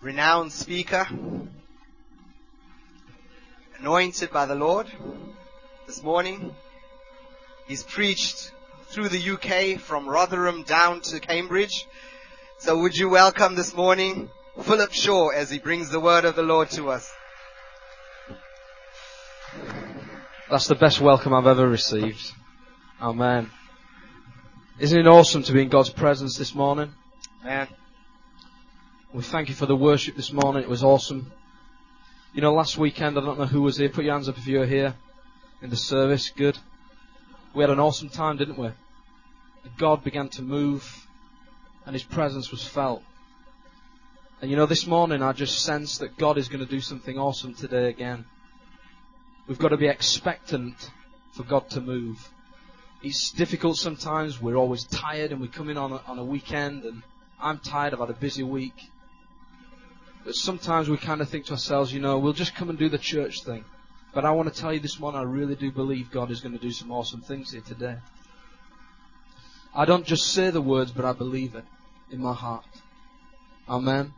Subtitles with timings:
[0.00, 1.06] renowned speaker,
[3.78, 4.86] anointed by the Lord
[5.86, 6.54] this morning.
[7.66, 8.52] He's preached
[8.88, 11.86] through the UK from Rotherham down to Cambridge.
[12.58, 14.30] So would you welcome this morning
[14.62, 17.12] Philip Shaw as he brings the word of the Lord to us?
[20.48, 22.32] That's the best welcome I've ever received.
[23.00, 23.50] Amen.
[24.78, 26.92] Isn't it awesome to be in God's presence this morning?
[27.44, 27.68] Man,
[29.12, 30.62] We thank you for the worship this morning.
[30.62, 31.32] It was awesome.
[32.32, 33.88] You know, last weekend, I don't know who was here.
[33.88, 34.94] Put your hands up if you were here
[35.60, 36.30] in the service.
[36.30, 36.56] Good.
[37.52, 38.70] We had an awesome time, didn't we?
[39.78, 41.08] God began to move
[41.84, 43.02] and His presence was felt.
[44.40, 47.18] And you know, this morning I just sense that God is going to do something
[47.18, 48.26] awesome today again.
[49.48, 50.88] We've got to be expectant
[51.32, 52.30] for God to move.
[53.02, 54.40] It's difficult sometimes.
[54.40, 57.02] We're always tired and we come in on a, on a weekend and
[57.40, 57.92] I'm tired.
[57.92, 58.76] I've had a busy week.
[60.24, 62.88] But sometimes we kind of think to ourselves, you know, we'll just come and do
[62.88, 63.64] the church thing.
[64.12, 66.56] But I want to tell you this morning, I really do believe God is going
[66.56, 67.96] to do some awesome things here today.
[69.74, 71.64] I don't just say the words, but I believe it
[72.10, 72.66] in my heart.
[73.68, 74.12] Amen.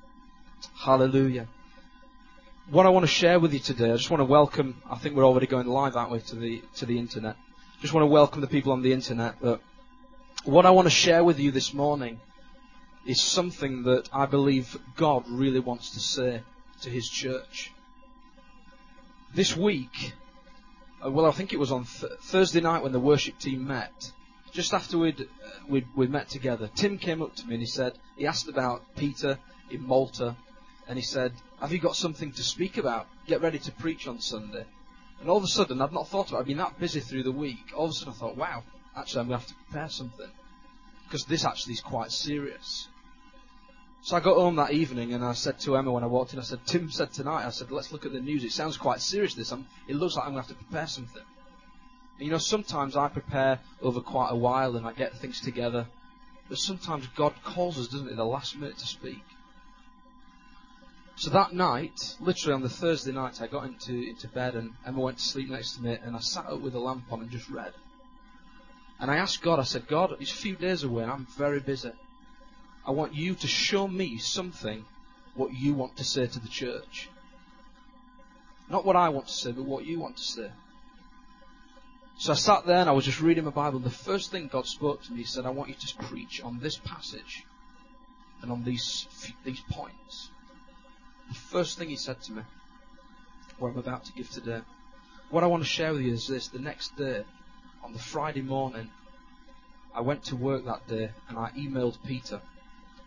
[0.76, 1.46] Hallelujah.
[2.70, 5.14] What I want to share with you today, I just want to welcome, I think
[5.14, 7.36] we're already going live, aren't we, to the, to the internet.
[7.80, 9.34] Just want to welcome the people on the internet.
[9.42, 9.60] But
[10.44, 12.20] what I want to share with you this morning
[13.06, 16.42] is something that I believe God really wants to say
[16.82, 17.72] to His church.
[19.34, 20.12] This week,
[21.04, 24.12] uh, well, I think it was on th- Thursday night when the worship team met,
[24.52, 25.24] just after we'd, uh,
[25.68, 28.82] we'd, we'd met together, Tim came up to me and he said, he asked about
[28.94, 29.38] Peter
[29.70, 30.36] in Malta,
[30.86, 33.06] and he said, Have you got something to speak about?
[33.26, 34.64] Get ready to preach on Sunday.
[35.20, 36.40] And all of a sudden, I'd not thought about it.
[36.40, 37.72] I'd been that busy through the week.
[37.74, 38.64] All of a sudden, I thought, wow,
[38.96, 40.30] actually, I'm going to have to prepare something.
[41.04, 42.88] Because this actually is quite serious.
[44.04, 46.40] So I got home that evening and I said to Emma when I walked in,
[46.40, 48.42] I said, Tim said tonight, I said, let's look at the news.
[48.42, 49.52] It sounds quite serious, this.
[49.52, 51.22] I'm, it looks like I'm going to have to prepare something.
[52.18, 55.86] And you know, sometimes I prepare over quite a while and I get things together.
[56.48, 59.22] But sometimes God calls us, doesn't he, the last minute to speak.
[61.14, 64.98] So that night, literally on the Thursday night, I got into, into bed and Emma
[64.98, 67.30] went to sleep next to me and I sat up with a lamp on and
[67.30, 67.72] just read.
[68.98, 71.60] And I asked God, I said, God, it's a few days away and I'm very
[71.60, 71.92] busy.
[72.84, 74.84] I want you to show me something
[75.34, 77.08] what you want to say to the church.
[78.68, 80.50] Not what I want to say, but what you want to say.
[82.18, 83.78] So I sat there and I was just reading my Bible.
[83.78, 86.58] The first thing God spoke to me, He said, I want you to preach on
[86.60, 87.44] this passage
[88.42, 89.06] and on these,
[89.44, 90.30] these points.
[91.28, 92.42] The first thing He said to me,
[93.58, 94.60] what I'm about to give today.
[95.30, 96.48] What I want to share with you is this.
[96.48, 97.24] The next day,
[97.84, 98.90] on the Friday morning,
[99.94, 102.40] I went to work that day and I emailed Peter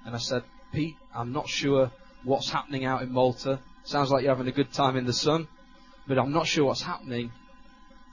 [0.05, 1.91] and I said, Pete, I'm not sure
[2.23, 3.59] what's happening out in Malta.
[3.83, 5.47] Sounds like you're having a good time in the sun,
[6.07, 7.31] but I'm not sure what's happening.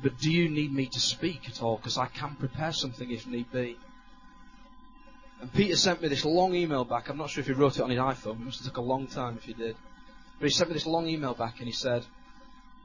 [0.02, 1.76] But do you need me to speak at all?
[1.76, 3.76] Because I can prepare something if need be.
[5.40, 7.08] And Peter sent me this long email back.
[7.08, 8.40] I'm not sure if he wrote it on his iPhone.
[8.40, 9.76] It must have took a long time if he did.
[10.38, 12.04] But he sent me this long email back and he said,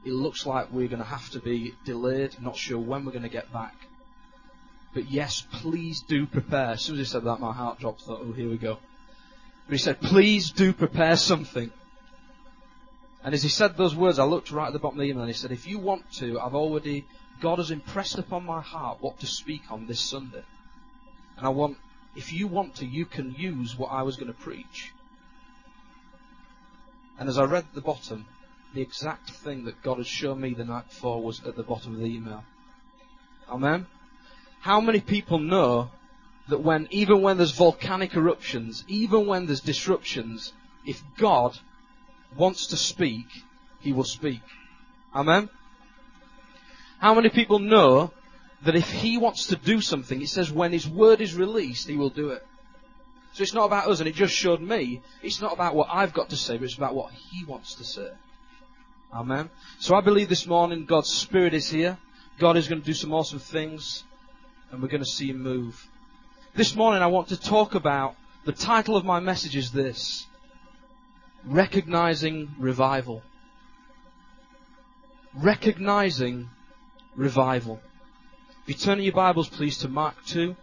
[0.04, 2.36] it looks like we're going to have to be delayed.
[2.40, 3.74] Not sure when we're going to get back.
[4.94, 6.70] But yes, please do prepare.
[6.70, 8.02] As soon as he said that, my heart dropped.
[8.02, 8.78] I thought, oh, here we go.
[9.68, 11.70] But he said, please do prepare something.
[13.22, 15.24] And as he said those words, I looked right at the bottom of the email
[15.24, 17.04] and he said, if you want to, I've already,
[17.42, 20.42] God has impressed upon my heart what to speak on this Sunday.
[21.36, 21.76] And I want,
[22.16, 24.94] if you want to, you can use what I was going to preach.
[27.18, 28.24] And as I read the bottom,
[28.72, 31.92] the exact thing that God had shown me the night before was at the bottom
[31.92, 32.42] of the email.
[33.50, 33.86] Amen?
[34.60, 35.90] How many people know
[36.48, 40.52] that when, even when there's volcanic eruptions, even when there's disruptions,
[40.84, 41.58] if God
[42.36, 43.26] wants to speak,
[43.80, 44.40] He will speak.
[45.14, 45.48] Amen?
[46.98, 48.12] How many people know
[48.62, 51.96] that if He wants to do something, it says when His word is released, He
[51.96, 52.44] will do it.
[53.34, 56.14] So it's not about us, and it just showed me, it's not about what I've
[56.14, 58.10] got to say, but it's about what He wants to say.
[59.12, 59.50] Amen?
[59.78, 61.98] So I believe this morning God's Spirit is here.
[62.38, 64.04] God is going to do some awesome things,
[64.70, 65.88] and we're going to see Him move.
[66.58, 70.26] This morning I want to talk about, the title of my message is this
[71.44, 73.22] Recognizing Revival.
[75.36, 76.50] Recognizing
[77.14, 77.80] Revival.
[78.64, 80.56] If you turn your Bibles, please, to Mark 2.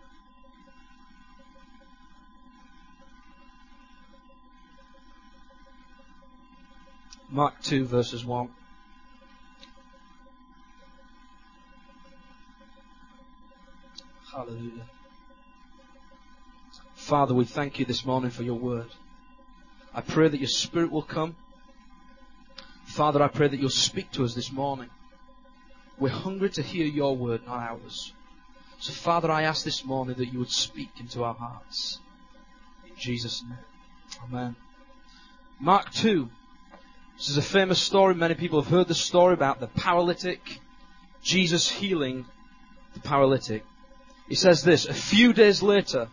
[7.30, 8.50] Mark 2, verses 1.
[14.34, 14.90] Hallelujah.
[17.06, 18.88] Father, we thank you this morning for your word.
[19.94, 21.36] I pray that your Spirit will come.
[22.86, 24.90] Father, I pray that you'll speak to us this morning.
[26.00, 28.12] We're hungry to hear your word, not ours.
[28.80, 32.00] So, Father, I ask this morning that you would speak into our hearts.
[32.90, 33.60] In Jesus' name.
[34.24, 34.56] Amen.
[35.60, 36.28] Mark 2.
[37.18, 38.16] This is a famous story.
[38.16, 40.60] Many people have heard the story about the paralytic,
[41.22, 42.26] Jesus healing
[42.96, 43.64] the paralytic.
[44.28, 46.10] He says this, a few days later,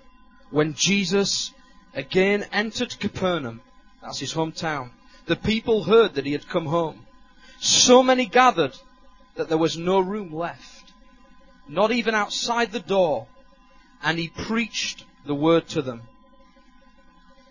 [0.52, 1.52] when Jesus
[1.94, 3.62] again entered Capernaum,
[4.02, 4.90] that's his hometown,
[5.26, 7.06] the people heard that he had come home.
[7.58, 8.76] So many gathered
[9.36, 10.92] that there was no room left,
[11.68, 13.26] not even outside the door,
[14.02, 16.02] and he preached the word to them.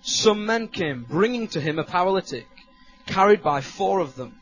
[0.04, 2.48] Some men came, bringing to him a paralytic,
[3.08, 4.36] carried by four of them.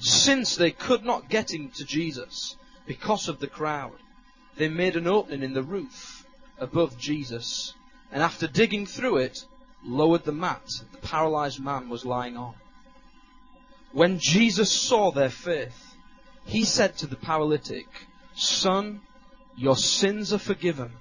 [0.00, 2.56] Since they could not get him to Jesus
[2.86, 3.96] because of the crowd,
[4.56, 6.19] they made an opening in the roof
[6.60, 7.74] above Jesus,
[8.12, 9.44] and after digging through it,
[9.84, 10.62] lowered the mat
[10.92, 12.54] the paralyzed man was lying on.
[13.92, 15.96] When Jesus saw their faith,
[16.44, 17.86] he said to the paralytic,
[18.34, 19.00] Son,
[19.56, 20.92] your sins are forgiven.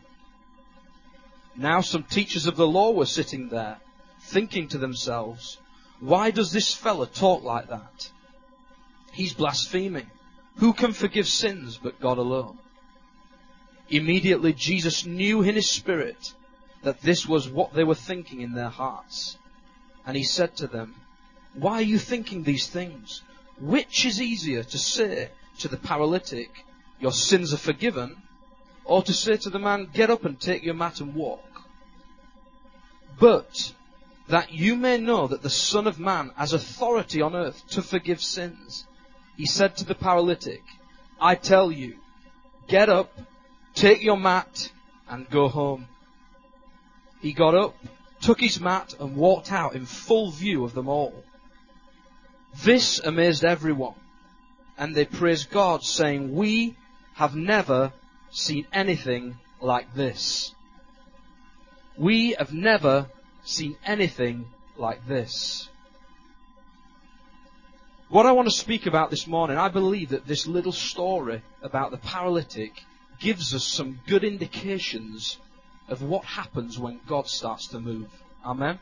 [1.55, 3.77] Now some teachers of the law were sitting there,
[4.21, 5.59] thinking to themselves,
[5.99, 8.09] why does this fellow talk like that?
[9.11, 10.07] He's blaspheming.
[10.57, 12.57] Who can forgive sins but God alone?
[13.89, 16.33] Immediately Jesus knew in his spirit
[16.83, 19.37] that this was what they were thinking in their hearts.
[20.05, 20.95] And he said to them,
[21.53, 23.21] Why are you thinking these things?
[23.59, 26.65] Which is easier to say to the paralytic,
[26.99, 28.21] Your sins are forgiven,
[28.85, 31.43] or to say to the man, Get up and take your mat and walk?
[33.19, 33.73] But
[34.29, 38.21] that you may know that the Son of Man has authority on earth to forgive
[38.21, 38.85] sins.
[39.35, 40.63] He said to the paralytic,
[41.19, 41.97] I tell you,
[42.67, 43.11] get up,
[43.73, 44.71] take your mat,
[45.09, 45.87] and go home.
[47.21, 47.75] He got up,
[48.21, 51.23] took his mat, and walked out in full view of them all.
[52.63, 53.95] This amazed everyone,
[54.77, 56.77] and they praised God, saying, We
[57.15, 57.93] have never
[58.31, 60.53] seen anything like this.
[61.97, 63.07] We have never
[63.43, 64.45] seen anything
[64.77, 65.69] like this.
[68.07, 71.91] What I want to speak about this morning, I believe that this little story about
[71.91, 72.73] the paralytic
[73.19, 75.37] gives us some good indications
[75.87, 78.09] of what happens when God starts to move.
[78.45, 78.79] Amen.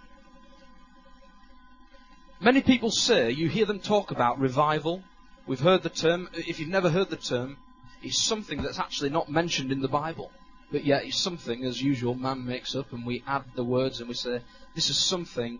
[2.39, 5.03] Many people say, you hear them talk about revival.
[5.47, 6.29] We've heard the term.
[6.33, 7.57] If you've never heard the term,
[8.03, 10.31] it's something that's actually not mentioned in the Bible.
[10.71, 14.09] But yet it's something, as usual, man makes up and we add the words and
[14.09, 14.41] we say,
[14.75, 15.59] this is something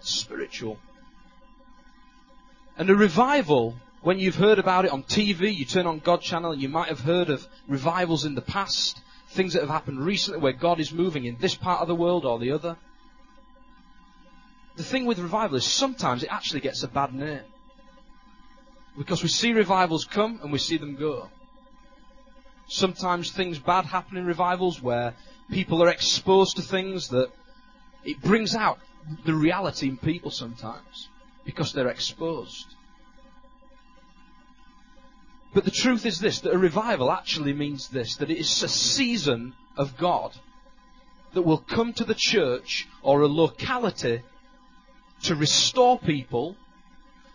[0.00, 0.78] spiritual.
[2.76, 6.52] And a revival, when you've heard about it on TV, you turn on God channel
[6.52, 10.40] and you might have heard of revivals in the past, things that have happened recently
[10.40, 12.76] where God is moving in this part of the world or the other.
[14.76, 17.42] The thing with revival is sometimes it actually gets a bad name.
[18.98, 21.30] Because we see revivals come and we see them go.
[22.66, 25.14] Sometimes things bad happen in revivals where
[25.50, 27.30] people are exposed to things that
[28.04, 28.80] it brings out
[29.24, 31.08] the reality in people sometimes
[31.44, 32.74] because they're exposed.
[35.54, 38.68] But the truth is this, that a revival actually means this, that it is a
[38.68, 40.32] season of God
[41.34, 44.22] that will come to the church or a locality
[45.22, 46.56] to restore people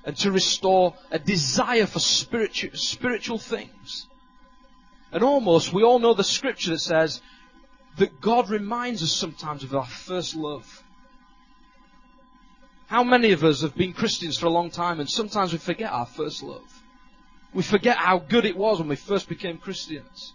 [0.03, 4.07] and to restore a desire for spiritual, spiritual things.
[5.11, 7.21] And almost, we all know the scripture that says
[7.97, 10.83] that God reminds us sometimes of our first love.
[12.87, 15.91] How many of us have been Christians for a long time and sometimes we forget
[15.91, 16.83] our first love?
[17.53, 20.33] We forget how good it was when we first became Christians.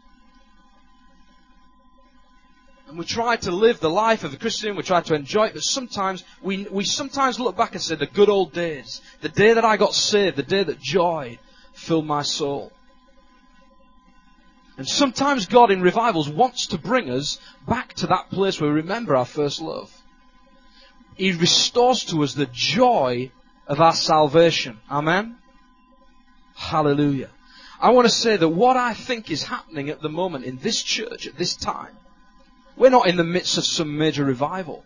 [2.88, 5.54] And we try to live the life of a Christian, we try to enjoy it,
[5.54, 9.54] but sometimes we, we sometimes look back and say the good old days, the day
[9.54, 11.38] that I got saved, the day that joy
[11.72, 12.70] filled my soul.
[14.76, 17.38] And sometimes God in revivals wants to bring us
[17.68, 19.90] back to that place where we remember our first love.
[21.14, 23.30] He restores to us the joy
[23.66, 24.80] of our salvation.
[24.90, 25.36] Amen?
[26.54, 27.30] Hallelujah.
[27.80, 30.82] I want to say that what I think is happening at the moment in this
[30.82, 31.96] church at this time,
[32.76, 34.84] we're not in the midst of some major revival,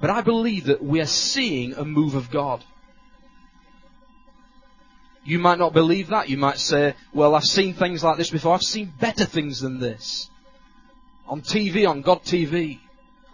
[0.00, 2.64] but I believe that we are seeing a move of God.
[5.24, 6.28] You might not believe that.
[6.28, 8.54] You might say, well, I've seen things like this before.
[8.54, 10.30] I've seen better things than this.
[11.28, 12.80] On TV, on God TV.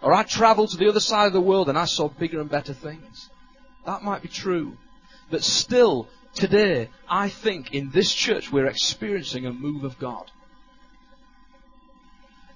[0.01, 2.49] Or I traveled to the other side of the world and I saw bigger and
[2.49, 3.29] better things.
[3.85, 4.77] That might be true.
[5.31, 10.31] But still, today, I think in this church we're experiencing a move of God.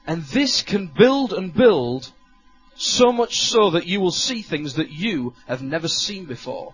[0.08, 2.12] And this can build and build
[2.76, 6.74] So much so that you will see things that you have never seen before.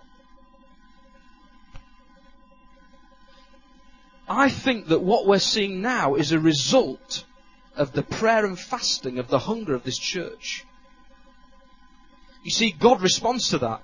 [4.26, 7.24] I think that what we're seeing now is a result
[7.76, 10.64] of the prayer and fasting of the hunger of this church.
[12.42, 13.82] You see, God responds to that.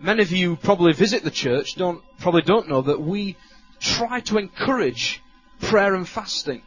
[0.00, 3.36] Many of you probably visit the church, don't, probably don't know that we
[3.80, 5.20] try to encourage
[5.60, 6.62] prayer and fasting.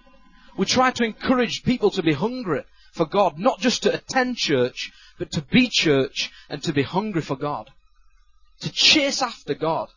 [0.57, 4.91] We try to encourage people to be hungry for God, not just to attend church,
[5.17, 7.69] but to be church and to be hungry for God.
[8.61, 9.87] To chase after God.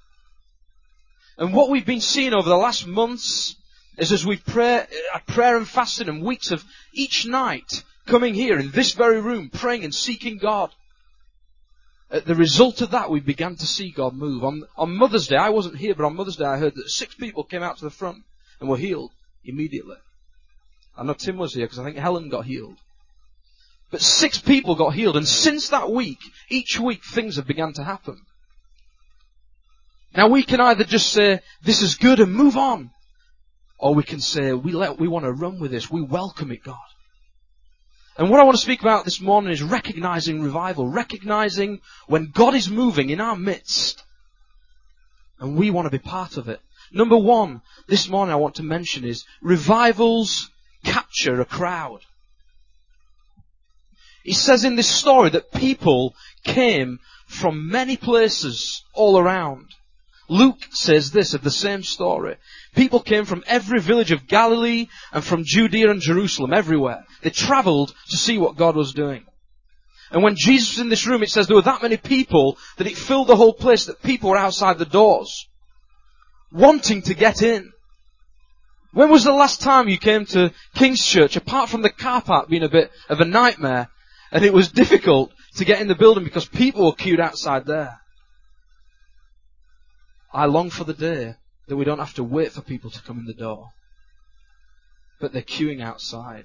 [1.37, 3.57] And what we've been seeing over the last months
[3.99, 8.59] is as we pray, uh, prayer and fasting and weeks of each night coming here
[8.59, 10.71] in this very room, praying and seeking God.
[12.11, 14.45] At the result of that, we began to see God move.
[14.45, 17.15] On, on Mother's Day, I wasn't here, but on Mother's Day I heard that six
[17.15, 18.25] people came out to the front
[18.61, 19.11] and were healed
[19.45, 19.97] immediately.
[20.97, 22.77] I know Tim was here because I think Helen got healed.
[23.91, 26.19] But six people got healed, and since that week,
[26.49, 28.21] each week things have begun to happen.
[30.17, 32.91] Now we can either just say, this is good and move on.
[33.79, 35.91] Or we can say, we let, we want to run with this.
[35.91, 36.79] We welcome it, God.
[38.17, 42.55] And what I want to speak about this morning is recognizing revival, recognizing when God
[42.55, 44.05] is moving in our midst.
[45.41, 46.61] And we want to be part of it.
[46.93, 50.49] Number one, this morning I want to mention is revivals
[50.85, 52.01] capture a crowd.
[54.23, 59.67] He says in this story that people came from many places all around.
[60.29, 62.37] Luke says this of the same story.
[62.75, 67.05] People came from every village of Galilee and from Judea and Jerusalem, everywhere.
[67.23, 69.25] They travelled to see what God was doing.
[70.11, 72.87] And when Jesus was in this room, it says there were that many people that
[72.87, 75.49] it filled the whole place that people were outside the doors,
[76.53, 77.73] wanting to get in.
[78.93, 82.49] When was the last time you came to King's Church, apart from the car park
[82.49, 83.89] being a bit of a nightmare,
[84.31, 88.01] and it was difficult to get in the building because people were queued outside there?
[90.33, 91.37] I long for the day
[91.69, 93.71] that we don't have to wait for people to come in the door.
[95.21, 96.45] But they're queuing outside.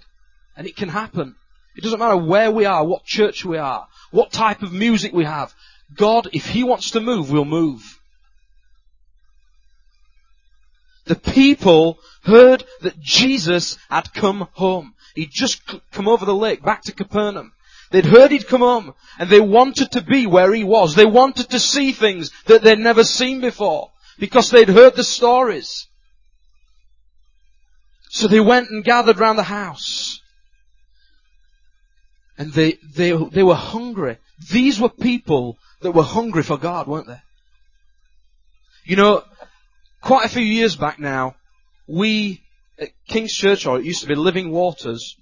[0.55, 1.35] And it can happen.
[1.75, 5.25] It doesn't matter where we are, what church we are, what type of music we
[5.25, 5.53] have.
[5.95, 7.99] God, if He wants to move, will move.
[11.05, 14.93] The people heard that Jesus had come home.
[15.15, 15.61] He'd just
[15.91, 17.53] come over the lake, back to Capernaum.
[17.91, 20.93] They'd heard he'd come home, and they wanted to be where he was.
[20.93, 25.87] They wanted to see things that they'd never seen before, because they'd heard the stories.
[28.09, 30.19] So they went and gathered round the house.
[32.37, 34.17] And they, they, they were hungry.
[34.51, 37.21] These were people that were hungry for God, weren't they?
[38.85, 39.23] You know,
[40.01, 41.35] quite a few years back now,
[41.87, 42.41] we
[42.79, 45.17] at King's Church, or it used to be Living Waters,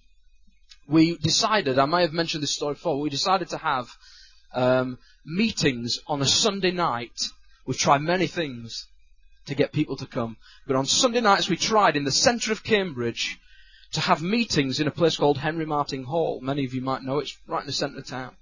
[0.87, 3.87] we decided, I may have mentioned this story before, we decided to have
[4.53, 7.29] um, meetings on a Sunday night.
[7.67, 8.87] We've tried many things
[9.45, 12.63] to get people to come, but on Sunday nights we tried in the centre of
[12.63, 13.37] Cambridge
[13.91, 16.39] to have meetings in a place called Henry Martyn Hall.
[16.41, 18.35] Many of you might know it's right in the centre of town.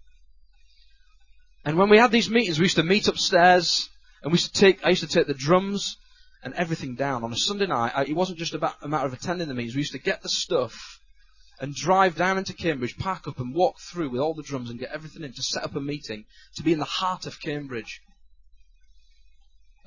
[1.65, 3.89] And when we had these meetings, we used to meet upstairs,
[4.21, 5.97] and we used to take, I used to take the drums
[6.43, 8.07] and everything down on a Sunday night.
[8.07, 9.73] It wasn't just about a matter of attending the meetings.
[9.73, 10.99] We used to get the stuff
[11.59, 14.79] and drive down into Cambridge, pack up and walk through with all the drums and
[14.79, 16.25] get everything in to set up a meeting
[16.57, 18.01] to be in the heart of Cambridge.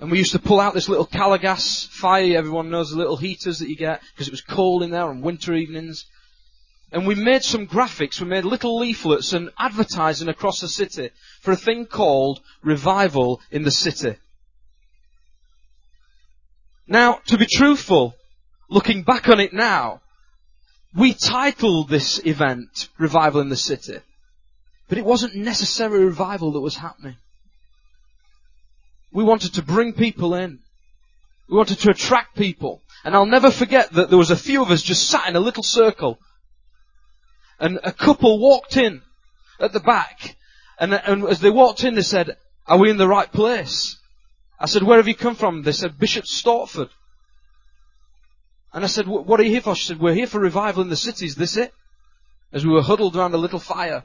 [0.01, 2.37] And we used to pull out this little Calor gas fire.
[2.37, 5.23] Everyone knows the little heaters that you get because it was cold in there on
[5.23, 6.07] winter evenings.
[6.93, 8.21] And we made some graphics.
[8.21, 13.63] We made little leaflets and advertising across the city for a thing called Revival in
[13.63, 14.17] the City.
[16.87, 18.15] Now, to be truthful,
[18.71, 20.01] looking back on it now,
[20.97, 23.99] we titled this event Revival in the City,
[24.89, 27.17] but it wasn't necessarily revival that was happening.
[29.13, 30.61] We wanted to bring people in.
[31.49, 32.83] We wanted to attract people.
[33.05, 35.41] And I'll never forget that there was a few of us just sat in a
[35.41, 36.19] little circle.
[37.59, 39.03] And a couple walked in
[39.59, 40.37] at the back.
[40.79, 42.37] And, and as they walked in, they said,
[42.67, 43.97] are we in the right place?
[44.61, 45.63] I said, where have you come from?
[45.63, 46.91] They said, Bishop Stortford.
[48.73, 49.75] And I said, what are you here for?
[49.75, 51.35] She said, we're here for revival in the cities.
[51.35, 51.73] This it?
[52.53, 54.05] As we were huddled around a little fire.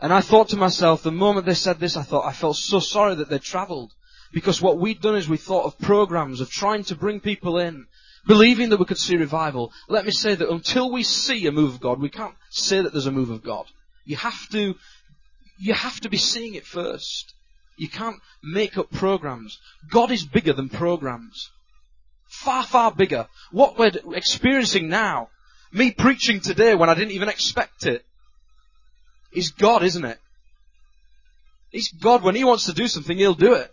[0.00, 2.80] And I thought to myself, the moment they said this, I thought, I felt so
[2.80, 3.92] sorry that they'd travelled.
[4.32, 7.86] Because what we'd done is we thought of programs of trying to bring people in,
[8.26, 9.72] believing that we could see revival.
[9.88, 12.92] Let me say that until we see a move of God, we can't say that
[12.92, 13.66] there's a move of God.
[14.04, 14.74] You have to,
[15.58, 17.34] you have to be seeing it first.
[17.76, 19.58] You can't make up programs.
[19.90, 21.50] God is bigger than programs.
[22.28, 23.26] Far, far bigger.
[23.50, 25.28] What we're experiencing now,
[25.72, 28.04] me preaching today when I didn't even expect it,
[29.32, 30.18] is God, isn't it?
[31.70, 32.22] He's God.
[32.22, 33.70] When He wants to do something, He'll do it.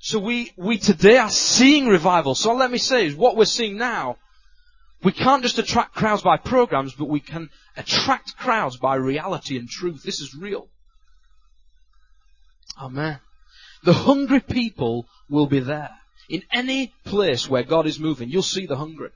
[0.00, 2.34] So we, we today are seeing revival.
[2.34, 4.16] So let me say is what we're seeing now,
[5.02, 9.68] we can't just attract crowds by programs, but we can attract crowds by reality and
[9.68, 10.02] truth.
[10.02, 10.68] This is real.
[12.80, 13.18] Oh, Amen.
[13.84, 15.90] The hungry people will be there.
[16.28, 19.10] In any place where God is moving, you'll see the hungry.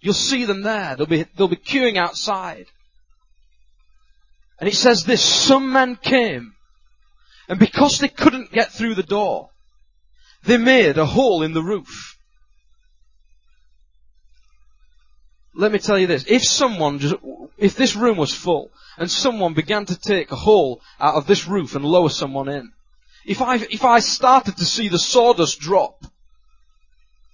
[0.00, 0.96] You'll see them there.
[0.96, 2.66] They'll be, they'll be queuing outside.
[4.58, 6.54] And it says this, some men came,
[7.48, 9.50] and because they couldn't get through the door,
[10.44, 12.16] they made a hole in the roof.
[15.54, 17.16] Let me tell you this, if someone just,
[17.56, 21.46] if this room was full, and someone began to take a hole out of this
[21.46, 22.72] roof and lower someone in,
[23.24, 26.04] if I, if I started to see the sawdust drop,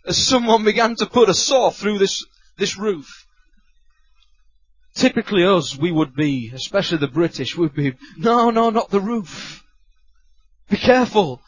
[0.06, 2.24] as someone began to put a saw through this,
[2.56, 3.21] this roof,
[4.94, 9.62] typically us, we would be, especially the British, would be, no, no, not the roof.
[10.70, 11.40] Be careful.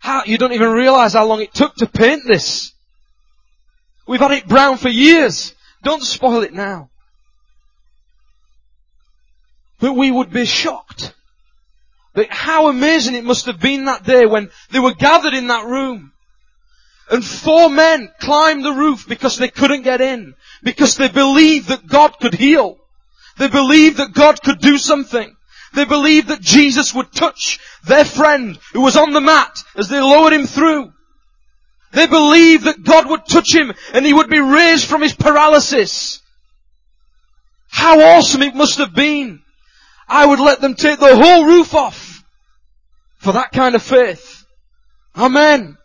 [0.00, 2.72] How, you don't even realize how long it took to paint this.
[4.06, 5.54] We've had it brown for years.
[5.82, 6.90] Don't spoil it now.
[9.80, 11.14] But we would be shocked
[12.14, 15.66] but how amazing it must have been that day when they were gathered in that
[15.66, 16.12] room.
[17.10, 20.34] And four men climbed the roof because they couldn't get in.
[20.62, 22.78] Because they believed that God could heal.
[23.42, 25.34] They believed that God could do something.
[25.74, 29.98] They believed that Jesus would touch their friend who was on the mat as they
[29.98, 30.92] lowered him through.
[31.90, 36.20] They believed that God would touch him and he would be raised from his paralysis.
[37.68, 39.42] How awesome it must have been.
[40.06, 42.22] I would let them take the whole roof off
[43.16, 44.44] for that kind of faith.
[45.16, 45.76] Amen.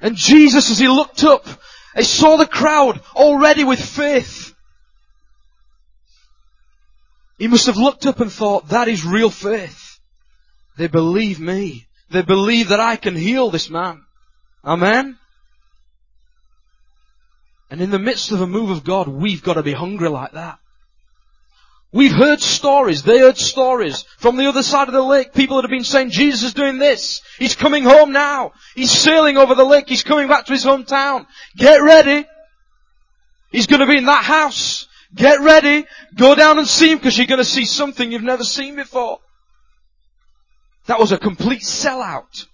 [0.00, 1.46] And Jesus, as he looked up,
[1.94, 4.45] he saw the crowd already with faith.
[7.38, 9.98] He must have looked up and thought, that is real faith.
[10.78, 11.86] They believe me.
[12.10, 14.02] They believe that I can heal this man.
[14.64, 15.18] Amen.
[17.70, 20.32] And in the midst of a move of God, we've got to be hungry like
[20.32, 20.58] that.
[21.92, 25.32] We've heard stories, they heard stories from the other side of the lake.
[25.32, 27.22] People that have been saying, Jesus is doing this.
[27.38, 28.52] He's coming home now.
[28.74, 29.88] He's sailing over the lake.
[29.88, 31.26] He's coming back to his hometown.
[31.56, 32.26] Get ready.
[33.50, 34.86] He's going to be in that house.
[35.16, 35.86] Get ready.
[36.14, 39.18] Go down and see him because you're going to see something you've never seen before.
[40.86, 42.46] That was a complete sellout.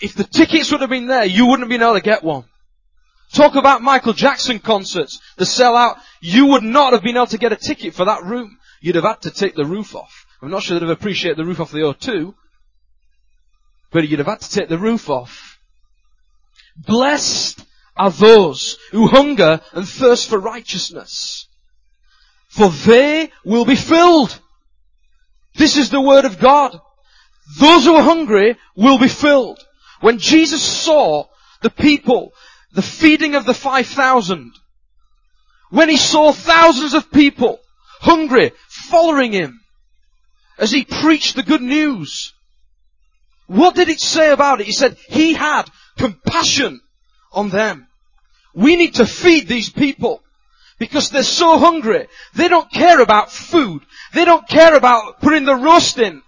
[0.00, 2.44] If the tickets would have been there, you wouldn't have been able to get one.
[3.32, 5.98] Talk about Michael Jackson concerts, the sellout.
[6.20, 8.58] You would not have been able to get a ticket for that room.
[8.80, 10.26] You'd have had to take the roof off.
[10.40, 12.32] I'm not sure they'd have appreciated the roof off the O2,
[13.90, 15.58] but you'd have had to take the roof off.
[16.76, 17.64] Blessed
[17.98, 21.48] are those who hunger and thirst for righteousness,
[22.48, 24.38] for they will be filled.
[25.56, 26.78] This is the word of God.
[27.58, 29.58] Those who are hungry will be filled.
[30.00, 31.24] When Jesus saw
[31.62, 32.32] the people
[32.72, 34.52] the feeding of the 5,000,
[35.70, 37.58] when he saw thousands of people
[38.00, 39.60] hungry, following him,
[40.58, 42.32] as he preached the good news,
[43.48, 44.66] what did it say about it?
[44.66, 45.64] He said he had
[45.96, 46.80] compassion
[47.32, 47.87] on them.
[48.58, 50.20] We need to feed these people
[50.80, 52.08] because they're so hungry.
[52.34, 53.82] They don't care about food.
[54.14, 56.22] They don't care about putting the roast in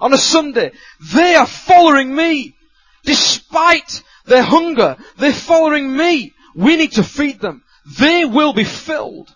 [0.00, 0.72] on a Sunday.
[1.14, 2.56] They are following me
[3.04, 4.96] despite their hunger.
[5.16, 6.32] They're following me.
[6.56, 7.62] We need to feed them.
[8.00, 9.32] They will be filled.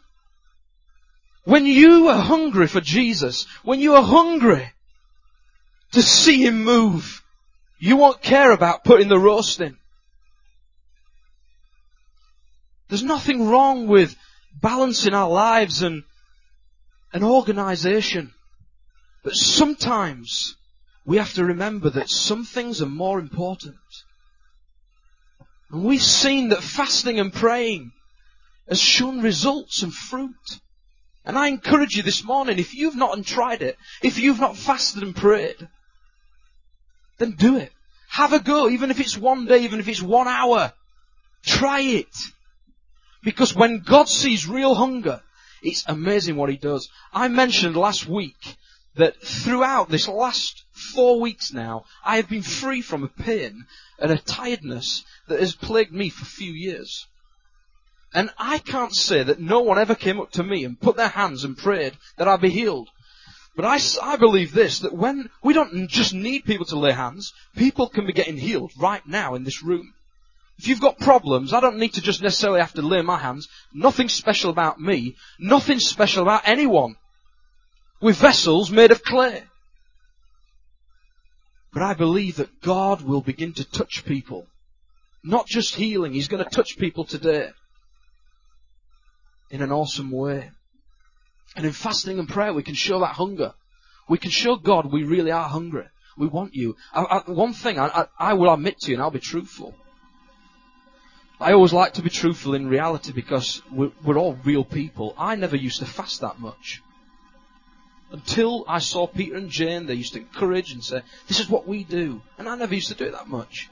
[1.45, 4.73] When you are hungry for Jesus, when you are hungry
[5.93, 7.23] to see Him move,
[7.79, 9.77] you won't care about putting the roast in.
[12.91, 14.17] There's nothing wrong with
[14.61, 16.03] balancing our lives and
[17.13, 18.35] an organization.
[19.23, 20.57] But sometimes
[21.07, 23.77] we have to remember that some things are more important.
[25.71, 27.93] And we've seen that fasting and praying
[28.69, 30.35] has shown results and fruit.
[31.25, 35.05] And I encourage you this morning, if you've not tried it, if you've not fasted
[35.05, 35.69] and prayed,
[37.19, 37.71] then do it.
[38.09, 40.73] Have a go, even if it's one day, even if it's one hour.
[41.45, 42.17] Try it.
[43.23, 45.23] Because when God sees real hunger,
[45.63, 46.89] it's amazing what He does.
[47.13, 48.57] I mentioned last week
[48.97, 53.67] that throughout this last four weeks now, I have been free from a pain
[53.99, 57.07] and a tiredness that has plagued me for a few years.
[58.13, 61.09] And I can't say that no one ever came up to me and put their
[61.09, 62.89] hands and prayed that I'd be healed.
[63.55, 67.33] But I, I believe this, that when we don't just need people to lay hands,
[67.57, 69.95] people can be getting healed right now in this room.
[70.61, 73.49] If you've got problems, I don't need to just necessarily have to lay my hands.
[73.73, 75.17] Nothing special about me.
[75.39, 76.97] Nothing special about anyone.
[78.03, 79.45] We're vessels made of clay.
[81.73, 84.49] But I believe that God will begin to touch people.
[85.25, 87.49] Not just healing, He's going to touch people today.
[89.51, 90.51] In an awesome way.
[91.57, 93.55] And in fasting and prayer, we can show that hunger.
[94.11, 95.87] We can show God we really are hungry.
[96.19, 96.77] We want you.
[96.93, 99.75] I, I, one thing I, I, I will admit to you, and I'll be truthful.
[101.41, 105.15] I always like to be truthful in reality because we're, we're all real people.
[105.17, 106.83] I never used to fast that much.
[108.13, 111.67] Until I saw Peter and Jane, they used to encourage and say, this is what
[111.67, 112.21] we do.
[112.37, 113.71] And I never used to do it that much.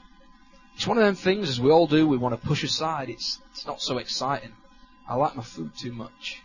[0.75, 3.09] It's one of them things, as we all do, we want to push aside.
[3.09, 4.53] It's, it's not so exciting.
[5.07, 6.41] I like my food too much.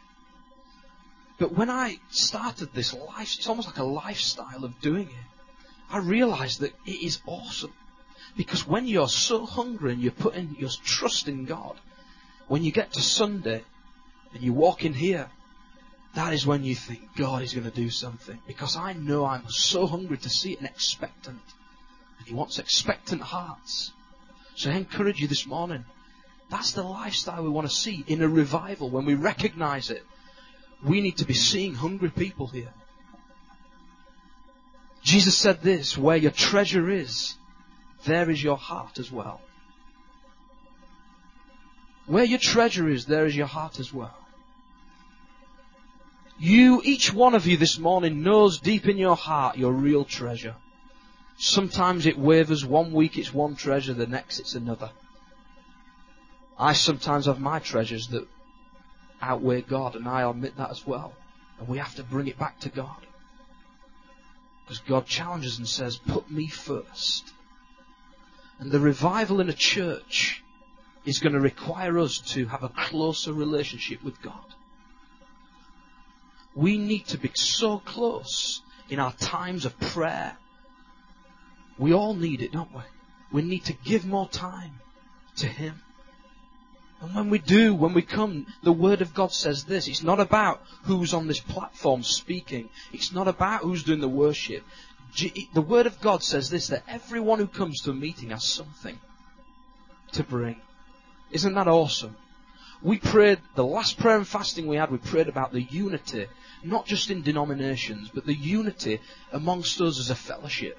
[1.38, 5.26] But when I started this life, it's almost like a lifestyle of doing it.
[5.88, 7.72] I realized that it is awesome.
[8.36, 11.76] Because when you're so hungry and you're putting your trust in God,
[12.48, 13.62] when you get to Sunday
[14.32, 15.30] and you walk in here,
[16.14, 18.38] that is when you think God is going to do something.
[18.46, 21.42] Because I know I'm so hungry to see it and expectant.
[22.18, 23.92] And He wants expectant hearts.
[24.56, 25.84] So I encourage you this morning.
[26.50, 30.04] That's the lifestyle we want to see in a revival when we recognize it.
[30.84, 32.72] We need to be seeing hungry people here.
[35.02, 37.36] Jesus said this, where your treasure is,
[38.04, 39.40] there is your heart as well.
[42.06, 44.16] Where your treasure is, there is your heart as well.
[46.38, 50.56] You, each one of you this morning knows deep in your heart your real treasure.
[51.36, 52.64] Sometimes it wavers.
[52.64, 54.90] One week it's one treasure, the next it's another.
[56.58, 58.26] I sometimes have my treasures that
[59.20, 61.14] outweigh God, and I admit that as well.
[61.58, 63.06] And we have to bring it back to God.
[64.64, 67.32] Because God challenges and says, put me first.
[68.58, 70.42] And the revival in a church
[71.04, 74.54] is going to require us to have a closer relationship with God.
[76.54, 80.36] We need to be so close in our times of prayer.
[81.78, 82.82] We all need it, don't we?
[83.32, 84.78] We need to give more time
[85.36, 85.80] to Him.
[87.00, 89.88] And when we do, when we come, the Word of God says this.
[89.88, 92.70] It's not about who's on this platform speaking.
[92.92, 94.64] It's not about who's doing the worship.
[95.16, 98.98] The Word of God says this, that everyone who comes to a meeting has something
[100.12, 100.60] to bring.
[101.30, 102.16] Isn't that awesome?
[102.82, 106.26] We prayed, the last prayer and fasting we had, we prayed about the unity,
[106.62, 109.00] not just in denominations, but the unity
[109.32, 110.78] amongst us as a fellowship.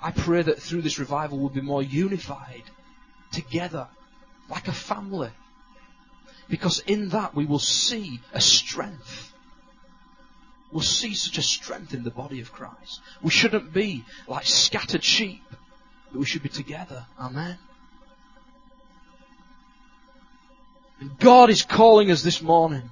[0.00, 2.62] I pray that through this revival we'll be more unified,
[3.32, 3.88] together,
[4.48, 5.30] like a family.
[6.48, 9.32] Because in that we will see a strength.
[10.72, 13.00] We'll see such a strength in the body of Christ.
[13.22, 15.44] We shouldn't be like scattered sheep,
[16.10, 17.06] but we should be together.
[17.18, 17.58] Amen.
[21.00, 22.90] And God is calling us this morning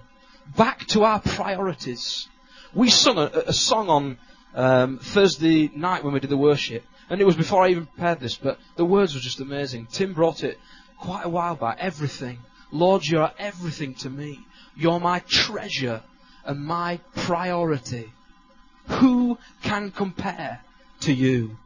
[0.57, 2.29] back to our priorities.
[2.75, 4.19] We sung a, a song on
[4.55, 8.21] um, Thursday night when we did the worship, and it was before I even prepared
[8.21, 9.87] this, but the words were just amazing.
[9.91, 10.59] Tim brought it
[10.99, 11.79] quite a while back.
[11.81, 12.39] Everything.
[12.71, 14.41] Lord, you are everything to me.
[14.77, 16.03] You're my treasure
[16.45, 18.13] and my priority.
[18.89, 20.61] Who can compare
[21.01, 21.57] to you?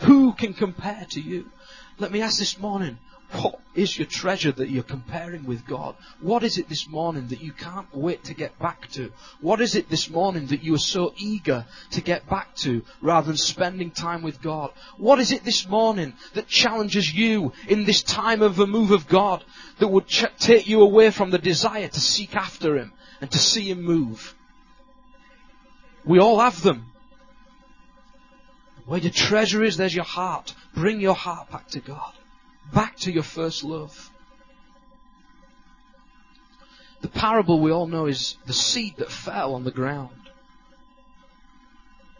[0.00, 1.50] Who can compare to you?
[1.98, 2.98] Let me ask this morning,
[3.34, 5.96] what is your treasure that you're comparing with God?
[6.20, 9.12] What is it this morning that you can't wait to get back to?
[9.40, 13.28] What is it this morning that you are so eager to get back to rather
[13.28, 14.70] than spending time with God?
[14.96, 19.08] What is it this morning that challenges you in this time of a move of
[19.08, 19.44] God
[19.78, 23.38] that would ch- take you away from the desire to seek after Him and to
[23.38, 24.34] see Him move?
[26.04, 26.92] We all have them.
[28.86, 30.54] Where your treasure is, there's your heart.
[30.74, 32.12] Bring your heart back to God.
[32.72, 34.10] Back to your first love.
[37.00, 40.24] The parable we all know is the seed that fell on the ground.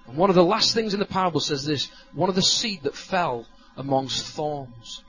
[0.07, 2.83] And one of the last things in the parable says this, one of the seed
[2.83, 5.03] that fell amongst thorns.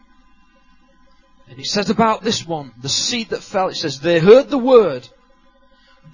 [1.47, 4.57] And he says about this one, the seed that fell, it says, they heard the
[4.57, 5.07] word,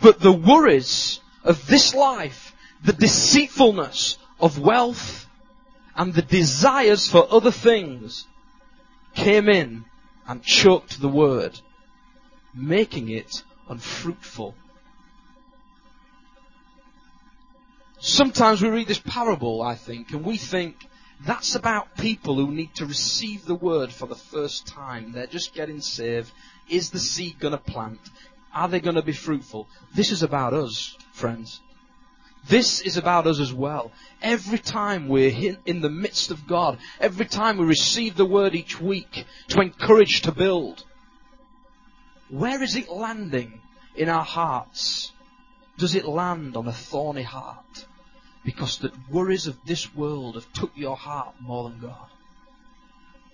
[0.01, 5.27] but the worries of this life, the deceitfulness of wealth,
[5.95, 8.25] and the desires for other things
[9.13, 9.85] came in
[10.27, 11.59] and choked the word,
[12.53, 14.55] making it unfruitful.
[17.99, 20.87] Sometimes we read this parable, I think, and we think
[21.25, 25.11] that's about people who need to receive the word for the first time.
[25.11, 26.31] They're just getting saved.
[26.67, 27.99] Is the seed going to plant?
[28.53, 29.67] Are they going to be fruitful?
[29.93, 31.61] This is about us, friends.
[32.47, 33.91] This is about us as well.
[34.21, 38.79] Every time we're in the midst of God, every time we receive the word each
[38.81, 40.83] week to encourage to build,
[42.29, 43.61] where is it landing
[43.95, 45.11] in our hearts?
[45.77, 47.85] Does it land on a thorny heart?
[48.43, 52.07] Because the worries of this world have took your heart more than God.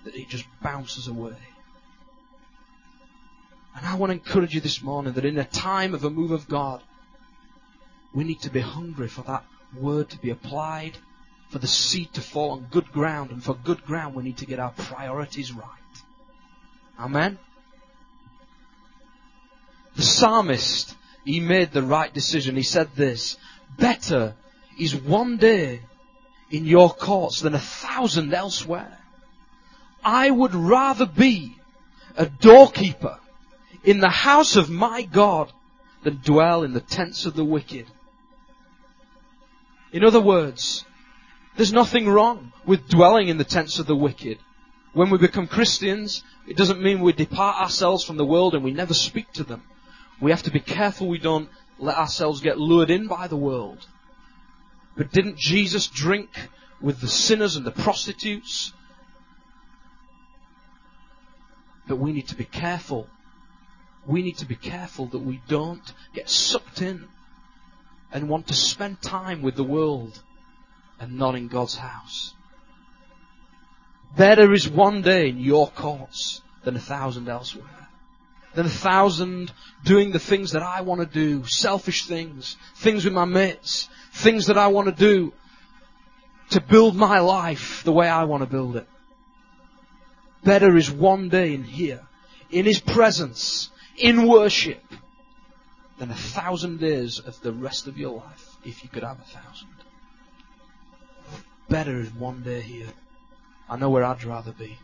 [0.03, 1.37] That it just bounces away.
[3.75, 6.31] And I want to encourage you this morning that in a time of a move
[6.31, 6.81] of God,
[8.13, 9.43] we need to be hungry for that
[9.79, 10.97] word to be applied,
[11.49, 14.45] for the seed to fall on good ground, and for good ground we need to
[14.45, 15.63] get our priorities right.
[16.99, 17.37] Amen?
[19.95, 22.55] The psalmist, he made the right decision.
[22.55, 23.37] He said this,
[23.77, 24.35] better
[24.79, 25.81] is one day
[26.49, 28.97] in your courts than a thousand elsewhere.
[30.03, 31.57] I would rather be
[32.15, 33.19] a doorkeeper
[33.83, 35.51] in the house of my God
[36.03, 37.87] than dwell in the tents of the wicked.
[39.97, 40.85] In other words,
[41.55, 44.37] there's nothing wrong with dwelling in the tents of the wicked.
[44.93, 48.69] When we become Christians, it doesn't mean we depart ourselves from the world and we
[48.69, 49.63] never speak to them.
[50.21, 53.87] We have to be careful we don't let ourselves get lured in by the world.
[54.95, 56.29] But didn't Jesus drink
[56.79, 58.73] with the sinners and the prostitutes?
[61.87, 63.07] But we need to be careful.
[64.05, 67.07] We need to be careful that we don't get sucked in
[68.11, 70.21] and want to spend time with the world
[70.99, 72.33] and not in God's house.
[74.15, 77.87] Better is one day in your courts than a thousand elsewhere.
[78.55, 79.51] Than a thousand
[79.83, 84.47] doing the things that I want to do, selfish things, things with my mates, things
[84.47, 85.33] that I want to do
[86.51, 88.87] to build my life the way I want to build it.
[90.43, 92.07] Better is one day in here,
[92.49, 94.81] in His presence, in worship,
[95.97, 99.23] than a thousand days of the rest of your life if you could have a
[99.23, 99.69] thousand.
[101.69, 102.87] Better is one day here.
[103.69, 104.77] I know where I'd rather be.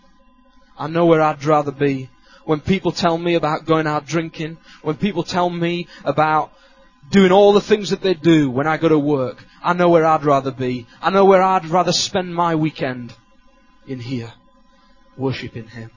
[0.78, 2.10] I know where I'd rather be.
[2.46, 6.52] When people tell me about going out drinking, when people tell me about
[7.10, 10.06] doing all the things that they do when I go to work, I know where
[10.06, 10.86] I'd rather be.
[11.02, 13.14] I know where I'd rather spend my weekend.
[13.86, 14.34] In here.
[15.18, 15.92] Worshipping Him.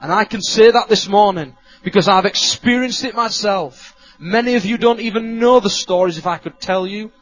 [0.00, 3.94] And I can say that this morning because I've experienced it myself.
[4.18, 7.12] Many of you don't even know the stories if I could tell you.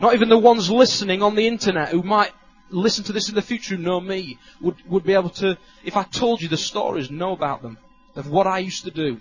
[0.00, 2.32] Not even the ones listening on the internet who might
[2.70, 5.96] listen to this in the future who know me would, would be able to, if
[5.96, 7.78] I told you the stories, know about them.
[8.16, 9.20] Of what I used to do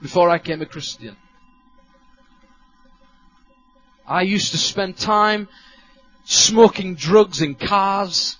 [0.00, 1.16] before I became a Christian.
[4.06, 5.48] I used to spend time
[6.24, 8.38] smoking drugs in cars,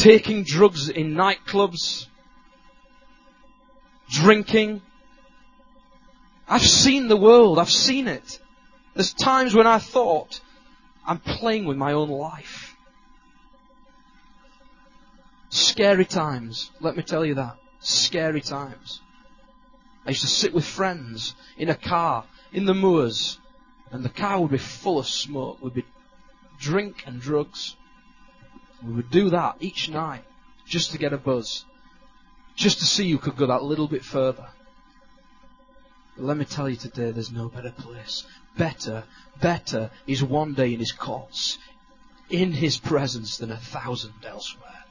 [0.00, 2.06] taking drugs in nightclubs,
[4.08, 4.80] drinking.
[6.48, 7.58] I've seen the world.
[7.58, 8.40] I've seen it.
[8.94, 10.40] There's times when I thought
[11.06, 12.76] I'm playing with my own life.
[15.50, 16.70] Scary times.
[16.80, 17.58] Let me tell you that.
[17.80, 19.00] Scary times.
[20.06, 23.38] I used to sit with friends in a car in the moors
[23.90, 25.58] and the car would be full of smoke.
[25.60, 25.84] We'd be
[26.58, 27.76] drink and drugs.
[28.84, 30.24] We would do that each night
[30.66, 31.64] just to get a buzz
[32.60, 34.48] just to see who could go that little bit further.
[36.16, 38.26] But let me tell you today, there's no better place.
[38.56, 39.04] Better,
[39.40, 41.58] better is one day in His courts,
[42.28, 44.84] in His presence than a thousand elsewhere.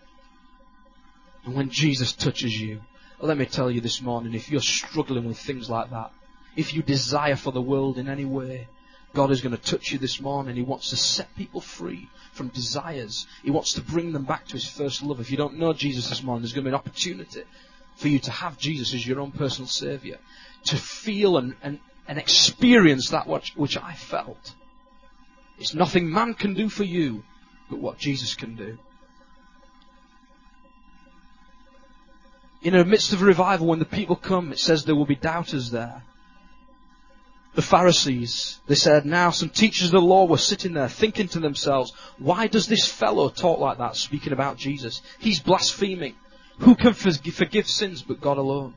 [1.45, 2.81] And when Jesus touches you,
[3.21, 6.11] let me tell you this morning, if you're struggling with things like that,
[6.55, 8.67] if you desire for the world in any way,
[9.13, 10.55] God is going to touch you this morning.
[10.55, 13.25] He wants to set people free from desires.
[13.43, 15.19] He wants to bring them back to his first love.
[15.19, 17.43] If you don't know Jesus this morning, there's going to be an opportunity
[17.95, 20.19] for you to have Jesus as your own personal Savior.
[20.65, 24.53] To feel and, and, and experience that which, which I felt.
[25.57, 27.23] It's nothing man can do for you,
[27.69, 28.77] but what Jesus can do.
[32.61, 35.71] In the midst of revival, when the people come, it says there will be doubters
[35.71, 36.03] there
[37.55, 41.39] the Pharisees, they said, now some teachers of the law were sitting there thinking to
[41.39, 45.01] themselves, why does this fellow talk like that, speaking about Jesus?
[45.17, 46.15] He's blaspheming.
[46.59, 48.75] Who can forgive sins but God alone?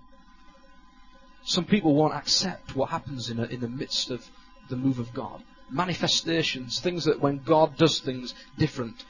[1.44, 4.24] Some people won't accept what happens in, a, in the midst of
[4.68, 5.42] the move of God.
[5.68, 9.04] Manifestations, things that when God does things different.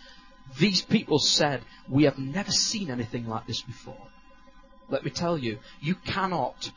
[0.59, 4.09] These people said, we have never seen anything like this before.
[4.89, 6.73] Let me tell you, you cannot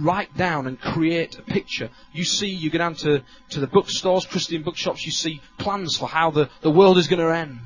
[0.00, 1.90] write down and create a picture.
[2.12, 6.08] You see, you go down to, to the bookstores, Christian bookshops, you see plans for
[6.08, 7.60] how the, the world is going to end.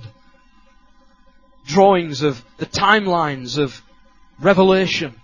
[1.66, 3.82] Drawings of the timelines of
[4.40, 5.20] Revelation.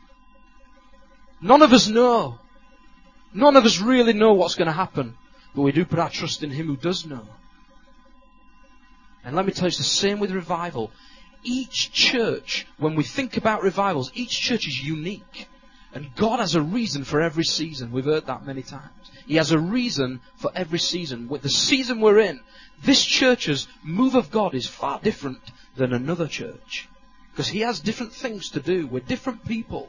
[1.41, 2.39] None of us know.
[3.35, 5.17] None of us really know what's going to happen,
[5.55, 7.27] but we do put our trust in Him who does know.
[9.25, 10.91] And let me tell you, it's the same with revival.
[11.43, 15.49] Each church, when we think about revivals, each church is unique.
[15.95, 17.93] And God has a reason for every season.
[17.93, 19.11] We've heard that many times.
[19.27, 21.29] He has a reason for every season.
[21.29, 22.41] With the season we're in,
[22.85, 25.41] this church's move of God is far different
[25.77, 26.89] than another church.
[27.31, 28.87] Because He has different things to do.
[28.87, 29.89] We're different people.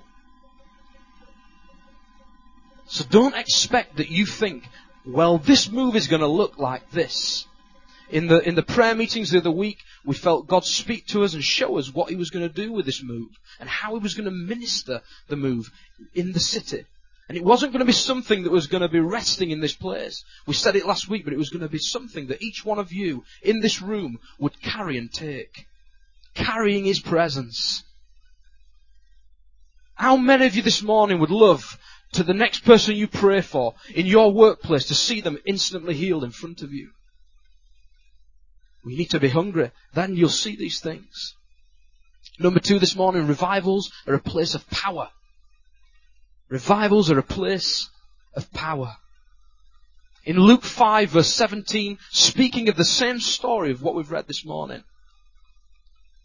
[2.86, 4.64] So don't expect that you think,
[5.06, 7.46] well, this move is going to look like this.
[8.10, 11.24] In the, in the prayer meetings of the other week, we felt God speak to
[11.24, 13.30] us and show us what He was going to do with this move
[13.60, 15.72] and how He was going to minister the move
[16.14, 16.86] in the city.
[17.28, 19.76] And it wasn't going to be something that was going to be resting in this
[19.76, 20.24] place.
[20.48, 22.80] We said it last week, but it was going to be something that each one
[22.80, 25.68] of you in this room would carry and take.
[26.34, 27.84] Carrying His presence.
[29.94, 31.78] How many of you this morning would love
[32.14, 36.24] to the next person you pray for in your workplace to see them instantly healed
[36.24, 36.90] in front of you?
[38.84, 39.72] We need to be hungry.
[39.94, 41.36] Then you'll see these things.
[42.40, 45.10] Number two this morning, revivals are a place of power.
[46.48, 47.90] Revivals are a place
[48.34, 48.96] of power.
[50.24, 54.46] In Luke 5 verse 17, speaking of the same story of what we've read this
[54.46, 54.84] morning,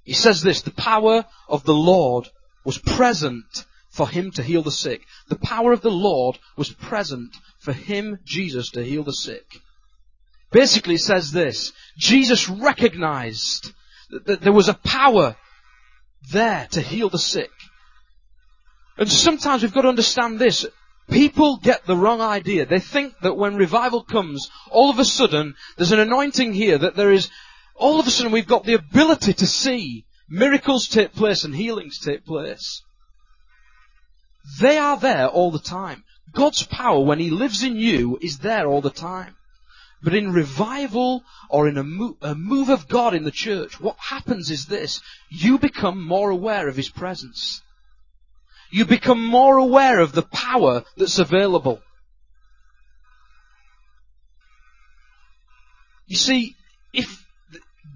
[0.04, 2.28] he says this, the power of the Lord
[2.64, 5.02] was present for him to heal the sick.
[5.28, 9.60] The power of the Lord was present for him, Jesus, to heal the sick.
[10.52, 11.72] Basically, it says this.
[11.96, 13.72] Jesus recognized
[14.10, 15.36] that, that there was a power
[16.30, 17.50] there to heal the sick.
[18.96, 20.66] And sometimes we've got to understand this.
[21.10, 22.64] People get the wrong idea.
[22.64, 26.96] They think that when revival comes, all of a sudden, there's an anointing here that
[26.96, 27.28] there is,
[27.74, 31.98] all of a sudden we've got the ability to see miracles take place and healings
[31.98, 32.82] take place.
[34.60, 36.04] They are there all the time.
[36.32, 39.36] God's power, when He lives in you, is there all the time.
[40.04, 43.96] But in revival or in a, mo- a move of God in the church, what
[43.98, 45.00] happens is this.
[45.30, 47.62] You become more aware of His presence.
[48.70, 51.80] You become more aware of the power that's available.
[56.06, 56.54] You see,
[56.92, 57.24] if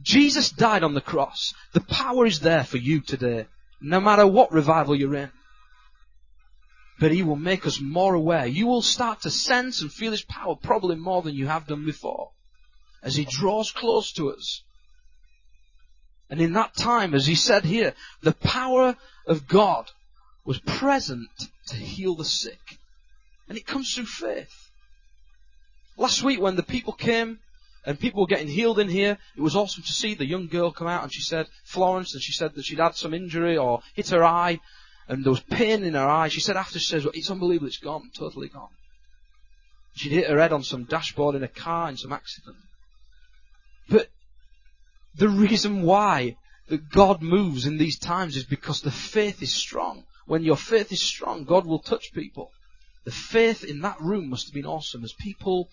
[0.03, 3.49] Jesus died on the cross, the power is there for you today,
[3.83, 5.31] no matter what revival you're in
[6.99, 8.47] but He will make us more aware.
[8.47, 11.85] You will start to sense and feel His power probably more than you have done
[11.85, 12.31] before
[13.03, 14.63] as He draws close to us.
[16.31, 19.91] And in that time, as He said here, the power of God
[20.45, 21.29] was present
[21.67, 22.79] to heal the sick.
[23.49, 24.71] And it comes through faith.
[25.97, 27.39] Last week when the people came
[27.85, 30.71] and people were getting healed in here, it was awesome to see the young girl
[30.71, 33.83] come out and she said, Florence, and she said that she'd had some injury or
[33.95, 34.61] hit her eye
[35.09, 36.29] and there was pain in her eye.
[36.29, 38.69] She said after, she says, well, it's unbelievable, it's gone, totally gone.
[39.95, 42.57] She'd hit her head on some dashboard in a car in some accident.
[43.89, 44.09] But
[45.17, 46.37] the reason why
[46.69, 50.05] that God moves in these times is because the faith is strong.
[50.27, 52.53] When your faith is strong, God will touch people.
[53.05, 55.71] The faith in that room must have been awesome as people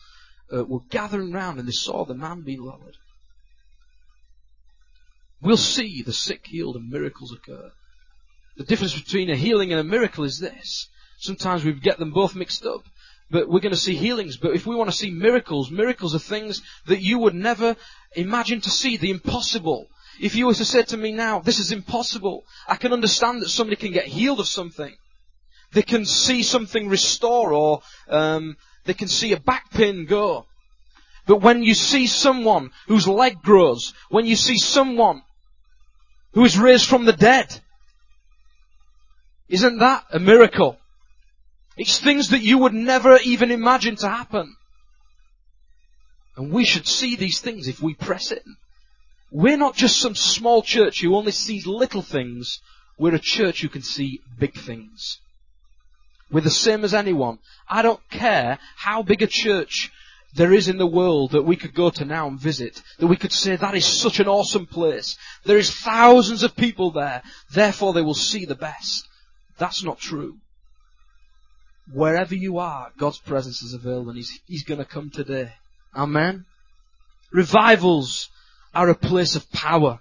[0.51, 2.95] uh, were gathering round and they saw the man being lowered.
[5.41, 7.71] We'll see the sick healed and miracles occur.
[8.57, 10.87] The difference between a healing and a miracle is this.
[11.19, 12.83] Sometimes we get them both mixed up.
[13.29, 14.37] But we're going to see healings.
[14.37, 17.75] But if we want to see miracles, miracles are things that you would never
[18.15, 19.87] imagine to see, the impossible.
[20.19, 23.49] If you were to say to me now, this is impossible, I can understand that
[23.49, 24.95] somebody can get healed of something.
[25.73, 30.45] They can see something restore or um, they can see a back pain go.
[31.25, 35.23] But when you see someone whose leg grows, when you see someone
[36.33, 37.59] who is raised from the dead,
[39.49, 40.77] isn't that a miracle?
[41.77, 44.55] It's things that you would never even imagine to happen.
[46.37, 48.43] And we should see these things if we press it.
[49.31, 52.59] We're not just some small church who only sees little things.
[52.97, 55.19] We're a church who can see big things.
[56.31, 57.39] We're the same as anyone.
[57.69, 59.91] I don't care how big a church
[60.35, 63.15] there is in the world that we could go to now and visit, that we
[63.15, 65.17] could say that is such an awesome place.
[65.45, 69.07] There is thousands of people there, therefore they will see the best.
[69.57, 70.37] That's not true.
[71.91, 75.53] Wherever you are, God's presence is available and He's, He's going to come today.
[75.95, 76.45] Amen.
[77.31, 78.29] Revivals
[78.73, 79.99] are a place of power.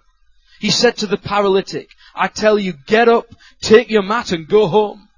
[0.60, 3.26] He said to the paralytic, I tell you, get up,
[3.60, 5.08] take your mat and go home.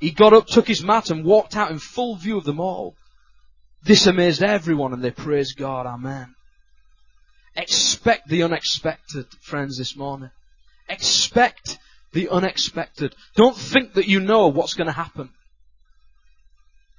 [0.00, 2.94] He got up, took his mat and walked out in full view of them all.
[3.84, 5.86] This amazed everyone and they praised God.
[5.86, 6.34] Amen.
[7.54, 10.30] Expect the unexpected, friends, this morning.
[10.88, 11.78] Expect
[12.12, 13.14] the unexpected.
[13.34, 15.30] Don't think that you know what's going to happen.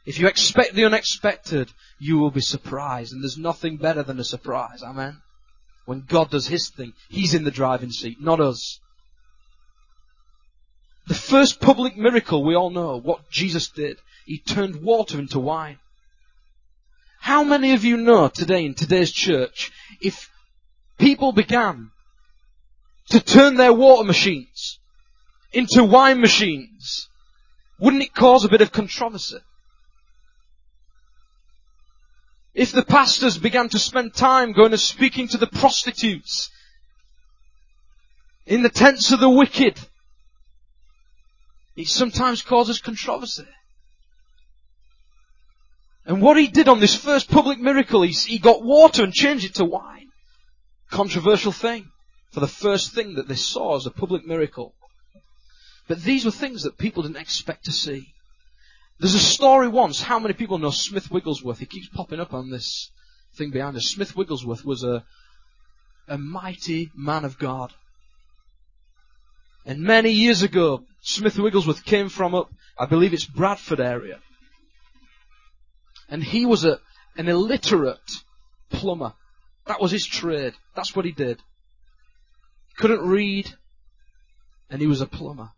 [0.06, 3.14] If you expect the unexpected, you will be surprised.
[3.14, 4.84] And there's nothing better than a surprise.
[4.84, 5.22] Amen.
[5.86, 8.80] When God does His thing, He's in the driving seat, not us.
[11.08, 13.98] The first public miracle we all know, what Jesus did.
[14.26, 15.80] He turned water into wine.
[17.20, 20.30] How many of you know today in today's church, if
[20.98, 21.92] people began
[23.10, 24.80] to turn their water machines
[25.54, 27.08] into wine machines,
[27.80, 29.38] wouldn't it cause a bit of controversy?
[32.54, 36.50] If the pastors began to spend time going and speaking to the prostitutes
[38.46, 39.80] in the tents of the wicked,
[41.76, 43.48] it sometimes causes controversy.
[46.06, 49.46] And what he did on this first public miracle, he, he got water and changed
[49.46, 50.10] it to wine.
[50.92, 51.90] Controversial thing.
[52.32, 54.74] For the first thing that they saw as a public miracle.
[55.88, 58.14] But these were things that people didn't expect to see.
[59.00, 61.60] There's a story once, how many people know Smith Wigglesworth?
[61.60, 62.92] He keeps popping up on this
[63.36, 63.88] thing behind us.
[63.88, 65.04] Smith Wigglesworth was a,
[66.08, 67.74] a mighty man of God.
[69.66, 74.20] And many years ago, Smith Wigglesworth came from up, I believe it's Bradford area.
[76.10, 76.80] And he was a,
[77.18, 78.12] an illiterate
[78.70, 79.14] plumber.
[79.66, 80.54] That was his trade.
[80.76, 81.42] That's what he did.
[82.78, 83.54] Couldn't read,
[84.70, 85.50] and he was a plumber.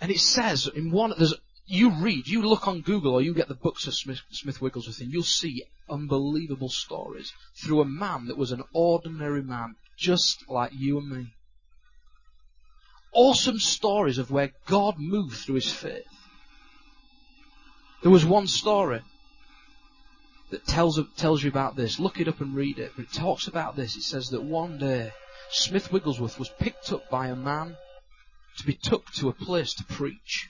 [0.00, 1.34] And it says in one, there's,
[1.66, 5.00] you read, you look on Google or you get the books of Smith, Smith Wigglesworth
[5.00, 7.32] and you'll see unbelievable stories
[7.62, 11.26] through a man that was an ordinary man, just like you and me.
[13.12, 16.04] Awesome stories of where God moved through his faith.
[18.02, 19.02] There was one story
[20.50, 22.00] that tells, tells you about this.
[22.00, 22.92] Look it up and read it.
[22.96, 23.96] But it talks about this.
[23.96, 25.12] It says that one day
[25.50, 27.76] Smith Wigglesworth was picked up by a man
[28.60, 30.48] to be took to a place to preach.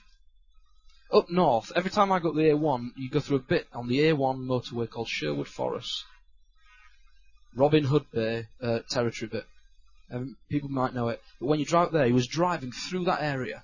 [1.13, 3.99] Up north, every time I go the A1, you go through a bit on the
[3.99, 6.05] A1 motorway called Sherwood Forest.
[7.55, 9.45] Robin Hood Bay uh, territory bit.
[10.09, 11.21] Um, people might know it.
[11.39, 13.63] But when you drive up there, he was driving through that area.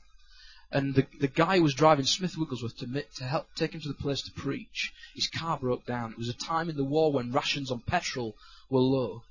[0.72, 3.88] And the, the guy who was driving Smith Wigglesworth to, to help take him to
[3.88, 6.12] the place to preach, his car broke down.
[6.12, 8.36] It was a time in the war when rations on petrol
[8.70, 9.24] were low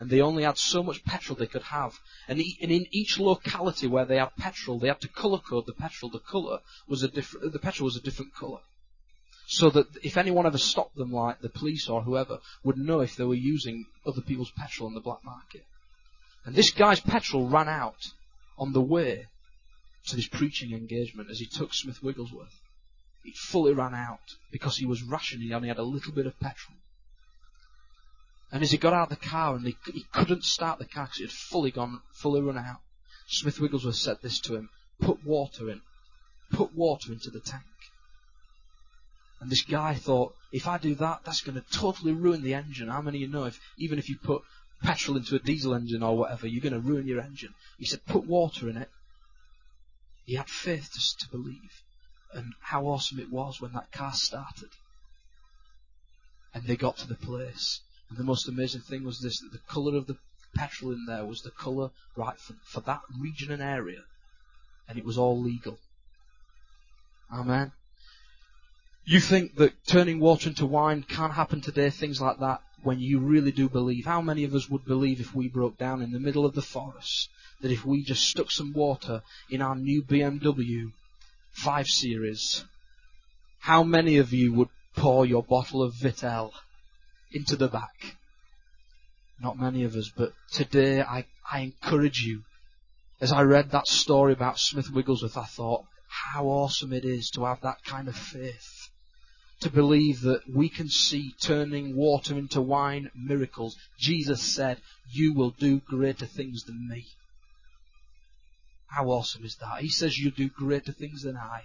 [0.00, 1.98] and they only had so much petrol they could have.
[2.28, 6.10] And, in each locality where they had petrol, they had to colour code the petrol.
[6.10, 8.60] The colour was a different, the petrol was a different colour.
[9.48, 13.16] So that if anyone ever stopped them, like the police or whoever, would know if
[13.16, 15.64] they were using other people's petrol in the black market.
[16.44, 18.12] And this guy's petrol ran out
[18.58, 19.26] on the way
[20.06, 22.60] to this preaching engagement as he took Smith Wigglesworth.
[23.24, 26.38] It fully ran out because he was rationing, he only had a little bit of
[26.38, 26.76] petrol.
[28.50, 31.04] And as he got out of the car and he, he couldn't start the car
[31.04, 32.80] because it had fully gone, fully run out,
[33.26, 34.70] Smith Wigglesworth said this to him,
[35.00, 35.82] put water in.
[36.50, 37.62] Put water into the tank.
[39.40, 42.88] And this guy thought, if I do that, that's going to totally ruin the engine.
[42.88, 44.42] How many of you know if, even if you put
[44.82, 47.54] petrol into a diesel engine or whatever, you're going to ruin your engine?
[47.78, 48.88] He said, put water in it.
[50.24, 51.82] He had faith to, to believe.
[52.32, 54.70] And how awesome it was when that car started.
[56.54, 57.80] And they got to the place.
[58.08, 60.16] And the most amazing thing was this, that the colour of the
[60.54, 64.00] petrol in there was the colour right for, for that region and area.
[64.88, 65.78] And it was all legal.
[67.32, 67.72] Amen.
[69.04, 73.18] You think that turning water into wine can't happen today, things like that, when you
[73.18, 74.04] really do believe.
[74.04, 76.62] How many of us would believe if we broke down in the middle of the
[76.62, 77.28] forest,
[77.60, 80.92] that if we just stuck some water in our new BMW
[81.52, 82.64] 5 Series,
[83.60, 86.52] how many of you would pour your bottle of Vittel
[87.32, 88.16] into the back.
[89.40, 92.42] Not many of us, but today I, I encourage you.
[93.20, 97.44] As I read that story about Smith Wigglesworth, I thought, how awesome it is to
[97.44, 98.88] have that kind of faith.
[99.60, 103.76] To believe that we can see turning water into wine miracles.
[103.98, 107.06] Jesus said, you will do greater things than me.
[108.86, 109.80] How awesome is that?
[109.80, 111.62] He says you'll do greater things than I.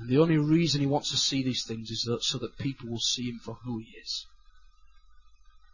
[0.00, 3.00] And the only reason he wants to see these things is so that people will
[3.00, 4.26] see him for who he is.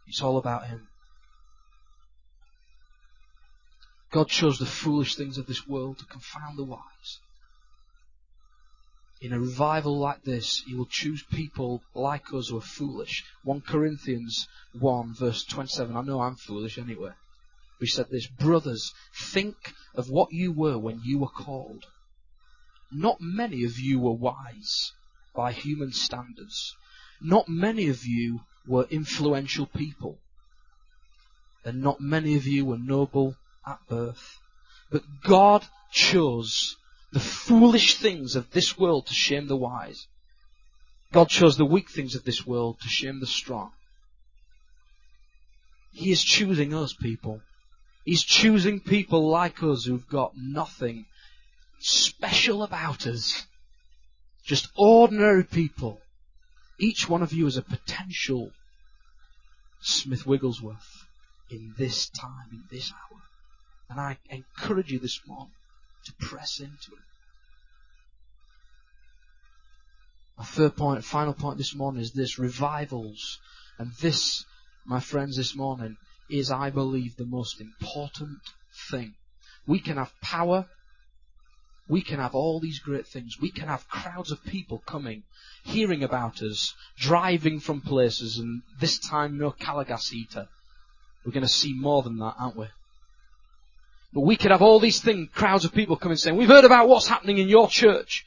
[0.05, 0.89] It's all about him.
[4.11, 7.19] God chose the foolish things of this world to confound the wise.
[9.21, 13.23] In a revival like this, he will choose people like us who are foolish.
[13.45, 15.95] 1 Corinthians 1 verse 27.
[15.95, 17.11] I know I'm foolish anyway.
[17.79, 19.55] We said this, brothers, think
[19.95, 21.85] of what you were when you were called.
[22.91, 24.93] Not many of you were wise
[25.35, 26.75] by human standards.
[27.21, 30.19] Not many of you were influential people.
[31.63, 33.35] And not many of you were noble
[33.65, 34.39] at birth.
[34.89, 36.77] But God chose
[37.11, 40.07] the foolish things of this world to shame the wise.
[41.11, 43.71] God chose the weak things of this world to shame the strong.
[45.91, 47.41] He is choosing us, people.
[48.05, 51.05] He's choosing people like us who've got nothing
[51.79, 53.45] special about us.
[54.43, 55.99] Just ordinary people.
[56.79, 58.51] Each one of you is a potential
[59.81, 61.05] Smith Wigglesworth
[61.49, 63.21] in this time, in this hour.
[63.89, 65.53] And I encourage you this morning
[66.05, 67.07] to press into it.
[70.37, 73.39] My third point, final point this morning is this, revivals.
[73.79, 74.45] And this,
[74.85, 75.97] my friends, this morning
[76.29, 78.39] is, I believe, the most important
[78.91, 79.15] thing.
[79.65, 80.67] We can have power.
[81.89, 83.37] We can have all these great things.
[83.41, 85.23] We can have crowds of people coming,
[85.63, 90.47] hearing about us, driving from places, and this time no Calor gas heater.
[91.25, 92.67] We're going to see more than that, aren't we?
[94.13, 96.89] But we could have all these things, crowds of people coming saying, we've heard about
[96.89, 98.25] what's happening in your church.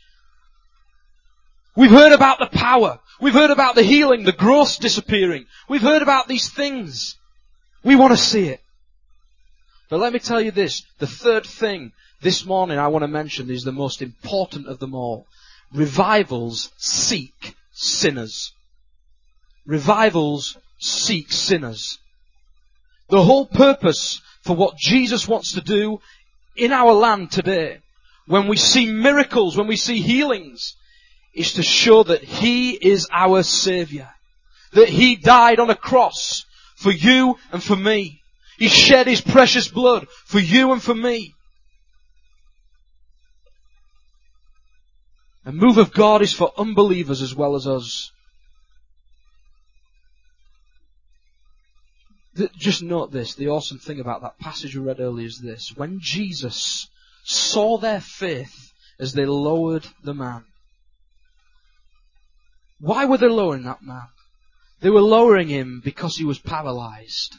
[1.77, 2.99] We've heard about the power.
[3.21, 5.47] We've heard about the healing, the growth disappearing.
[5.69, 7.17] We've heard about these things.
[7.83, 8.61] We want to see it.
[9.89, 11.93] But let me tell you this, the third thing
[12.23, 15.27] this morning I want to mention is the most important of them all.
[15.73, 18.53] Revivals seek sinners.
[19.67, 21.99] Revivals seek sinners.
[23.09, 26.01] The whole purpose for what Jesus wants to do
[26.57, 27.81] in our land today,
[28.27, 30.75] when we see miracles, when we see healings,
[31.35, 34.09] is to show that He is our Saviour.
[34.73, 36.45] That He died on a cross
[36.77, 38.21] for you and for me.
[38.59, 41.35] He shed His precious blood for you and for me.
[45.45, 48.13] A move of God is for unbelievers as well as us.
[52.57, 55.73] Just note this, the awesome thing about that passage we read earlier is this.
[55.75, 56.89] When Jesus
[57.25, 60.45] saw their faith as they lowered the man,
[62.79, 64.09] why were they lowering that man?
[64.81, 67.37] They were lowering him because he was paralyzed.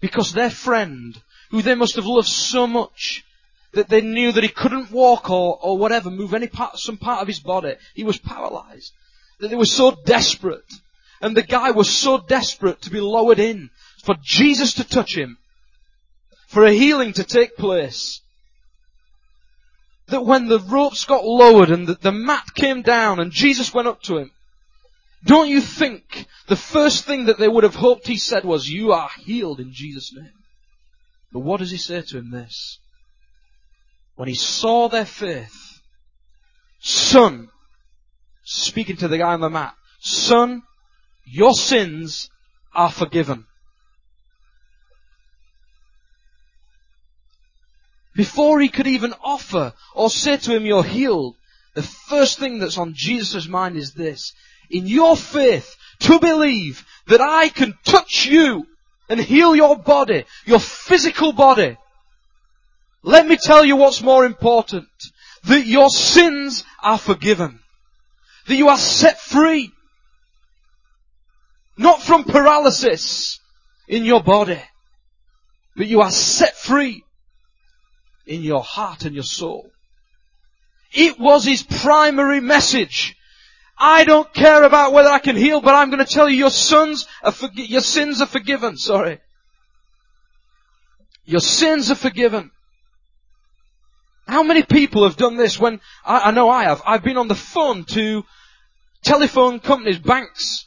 [0.00, 3.24] Because their friend, who they must have loved so much,
[3.72, 7.20] that they knew that he couldn't walk or, or whatever, move any part, some part
[7.20, 8.92] of his body, he was paralyzed.
[9.40, 10.72] That they were so desperate.
[11.20, 13.70] And the guy was so desperate to be lowered in,
[14.04, 15.38] for Jesus to touch him,
[16.46, 18.20] for a healing to take place,
[20.06, 23.88] that when the ropes got lowered and the, the mat came down and Jesus went
[23.88, 24.30] up to him,
[25.24, 28.92] don't you think the first thing that they would have hoped he said was, you
[28.92, 30.32] are healed in Jesus' name?
[31.32, 32.78] But what does he say to him this?
[34.18, 35.80] When he saw their faith,
[36.80, 37.50] son,
[38.42, 40.64] speaking to the guy on the mat, son,
[41.24, 42.28] your sins
[42.74, 43.46] are forgiven.
[48.16, 51.36] Before he could even offer or say to him, you're healed,
[51.76, 54.32] the first thing that's on Jesus' mind is this.
[54.68, 58.66] In your faith, to believe that I can touch you
[59.08, 61.76] and heal your body, your physical body.
[63.02, 64.88] Let me tell you what's more important.
[65.44, 67.60] That your sins are forgiven.
[68.46, 69.72] That you are set free.
[71.76, 73.38] Not from paralysis
[73.86, 74.60] in your body,
[75.76, 77.04] but you are set free
[78.26, 79.70] in your heart and your soul.
[80.92, 83.16] It was his primary message.
[83.78, 86.50] I don't care about whether I can heal, but I'm going to tell you your
[86.50, 88.76] sons are forgi- your sins are forgiven.
[88.76, 89.20] Sorry.
[91.24, 92.50] Your sins are forgiven.
[94.28, 97.28] How many people have done this when, I, I know I have, I've been on
[97.28, 98.24] the phone to
[99.02, 100.66] telephone companies, banks,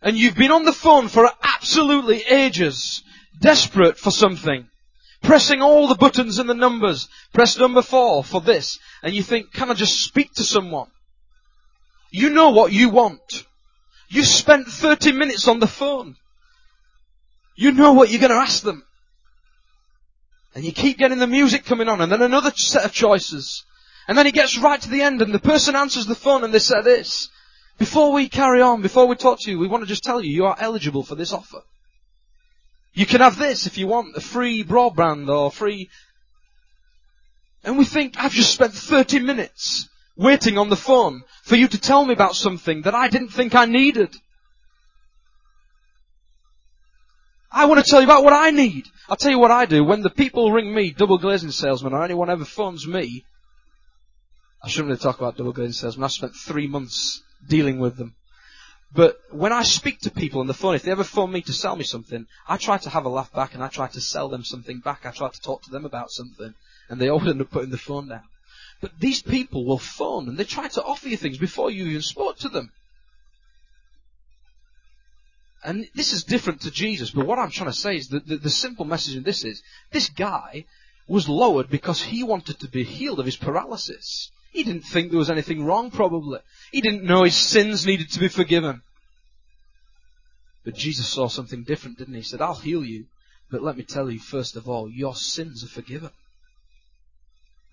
[0.00, 3.02] and you've been on the phone for absolutely ages,
[3.40, 4.70] desperate for something
[5.22, 7.08] pressing all the buttons and the numbers.
[7.32, 8.78] Press number four for this.
[9.02, 10.88] And you think, can I just speak to someone?
[12.10, 13.44] You know what you want.
[14.08, 16.16] You spent 30 minutes on the phone.
[17.56, 18.84] You know what you're going to ask them.
[20.54, 23.64] And you keep getting the music coming on and then another set of choices.
[24.08, 26.52] And then he gets right to the end and the person answers the phone and
[26.52, 27.28] they say this.
[27.78, 30.30] Before we carry on, before we talk to you, we want to just tell you
[30.30, 31.62] you are eligible for this offer.
[32.92, 35.88] You can have this if you want, a free broadband or free.
[37.62, 41.80] And we think, I've just spent 30 minutes waiting on the phone for you to
[41.80, 44.14] tell me about something that I didn't think I needed.
[47.50, 48.86] I want to tell you about what I need.
[49.08, 49.82] I'll tell you what I do.
[49.82, 53.24] When the people ring me, double glazing salesman, or anyone ever phones me,
[54.62, 56.04] I shouldn't really talk about double glazing salesmen.
[56.04, 58.14] I spent three months dealing with them.
[58.92, 61.52] But when I speak to people on the phone, if they ever phone me to
[61.52, 64.28] sell me something, I try to have a laugh back and I try to sell
[64.28, 65.06] them something back.
[65.06, 66.54] I try to talk to them about something.
[66.88, 68.22] And they always end up putting the phone down.
[68.80, 72.02] But these people will phone and they try to offer you things before you even
[72.02, 72.72] spoke to them.
[75.62, 78.36] And this is different to Jesus, but what I'm trying to say is that the,
[78.36, 80.64] the simple message in this is, this guy
[81.06, 84.30] was lowered because he wanted to be healed of his paralysis.
[84.52, 86.40] He didn't think there was anything wrong, probably.
[86.72, 88.82] He didn't know his sins needed to be forgiven.
[90.64, 92.20] But Jesus saw something different, didn't he?
[92.20, 93.06] He said, I'll heal you,
[93.50, 96.10] but let me tell you, first of all, your sins are forgiven.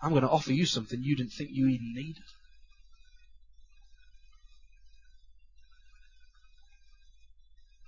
[0.02, 2.24] I'm going to offer you something you didn't think you even needed.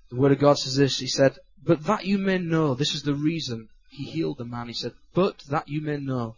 [0.09, 3.03] The Word of God says this, He said, But that you may know, this is
[3.03, 4.67] the reason He healed the man.
[4.67, 6.35] He said, But that you may know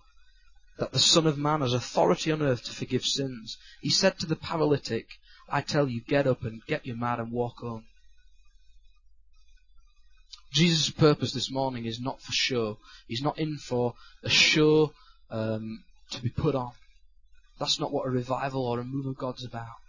[0.78, 3.58] that the Son of Man has authority on earth to forgive sins.
[3.82, 5.08] He said to the paralytic,
[5.48, 7.86] I tell you, get up and get your mat and walk home.
[10.52, 12.78] Jesus' purpose this morning is not for show.
[13.08, 13.94] He's not in for
[14.24, 14.94] a show
[15.30, 16.72] um, to be put on.
[17.60, 19.81] That's not what a revival or a move of God's about.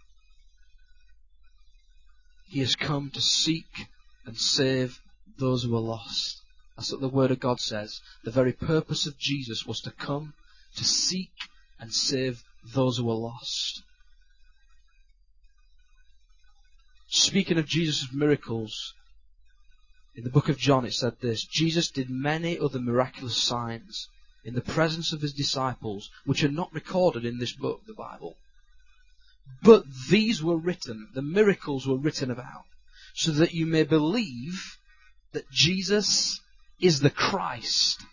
[2.53, 3.87] He has come to seek
[4.27, 5.01] and save
[5.39, 6.39] those who are lost.
[6.77, 7.99] That's what the Word of God says.
[8.25, 10.35] The very purpose of Jesus was to come
[10.75, 11.31] to seek
[11.79, 13.81] and save those who are lost.
[17.07, 18.93] Speaking of Jesus' miracles,
[20.13, 24.09] in the book of John it said this Jesus did many other miraculous signs
[24.43, 28.37] in the presence of his disciples, which are not recorded in this book, the Bible.
[29.61, 32.65] But these were written, the miracles were written about,
[33.13, 34.77] so that you may believe
[35.31, 36.41] that Jesus
[36.79, 38.03] is the Christ,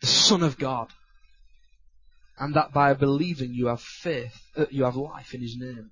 [0.00, 0.92] the Son of God,
[2.38, 5.90] and that by believing you have faith, uh, you have life in His name.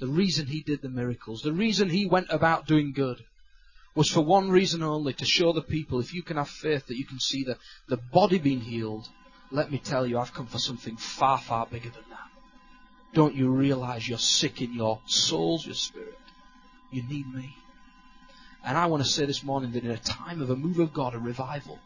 [0.00, 3.24] The reason He did the miracles, the reason He went about doing good,
[3.94, 6.96] was for one reason only, to show the people, if you can have faith that
[6.96, 7.56] you can see the,
[7.88, 9.08] the body being healed,
[9.50, 12.29] let me tell you, I've come for something far, far bigger than that.
[13.12, 16.18] Don't you realize you're sick in your souls, your spirit?
[16.90, 17.56] You need me.
[18.64, 20.92] And I want to say this morning that in a time of a move of
[20.92, 21.78] God, a revival,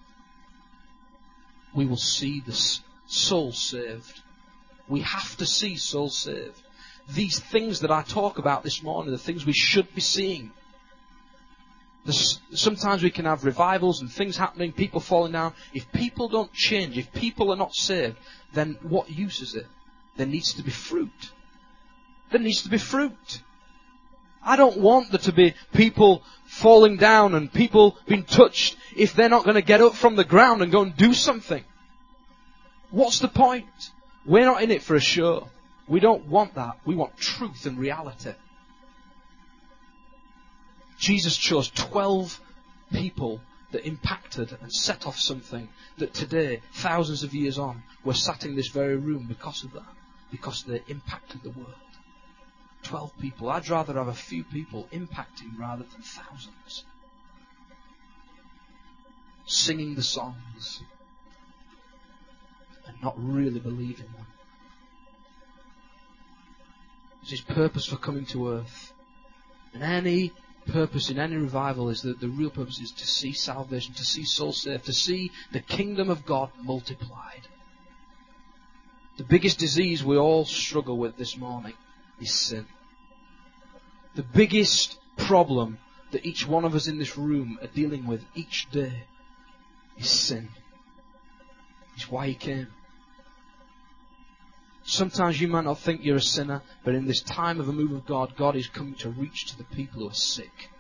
[1.75, 2.53] we will see the
[3.07, 4.21] soul saved.
[4.89, 6.61] We have to see souls saved.
[7.09, 10.51] These things that I talk about this morning, the things we should be seeing.
[12.07, 15.55] sometimes we can have revivals and things happening, people falling down.
[15.73, 18.17] If people don't change, if people are not saved,
[18.53, 19.67] then what use is it?
[20.17, 21.33] There needs to be fruit.
[22.31, 23.43] There needs to be fruit.
[24.45, 29.29] I don't want there to be people falling down and people being touched if they're
[29.29, 31.65] not going to get up from the ground and go and do something.
[32.91, 33.67] What's the point?
[34.27, 35.49] We're not in it for a show.
[35.89, 36.79] We don't want that.
[36.85, 38.33] We want truth and reality.
[40.99, 42.41] Jesus chose 12
[42.93, 43.41] people
[43.73, 48.55] that impacted and set off something that today, thousands of years on, we're sat in
[48.55, 49.83] this very room because of that
[50.31, 51.75] because they impacted the world.
[52.83, 53.49] Twelve people.
[53.49, 56.85] I'd rather have a few people impacting rather than thousands.
[59.47, 60.83] Singing the songs
[62.87, 64.27] and not really believing them.
[67.23, 68.93] It's his purpose for coming to earth.
[69.73, 70.33] And any
[70.67, 74.25] purpose in any revival is that the real purpose is to see salvation, to see
[74.25, 77.49] souls saved, to see the kingdom of God multiplied.
[79.17, 81.75] The biggest disease we all struggle with this morning
[82.21, 82.67] is sin.
[84.17, 85.79] The biggest problem
[86.11, 89.05] that each one of us in this room are dealing with each day
[89.97, 90.49] is sin.
[91.95, 92.69] It's why He came.
[94.83, 97.93] Sometimes you might not think you're a sinner, but in this time of a move
[97.93, 100.71] of God, God is coming to reach to the people who are sick.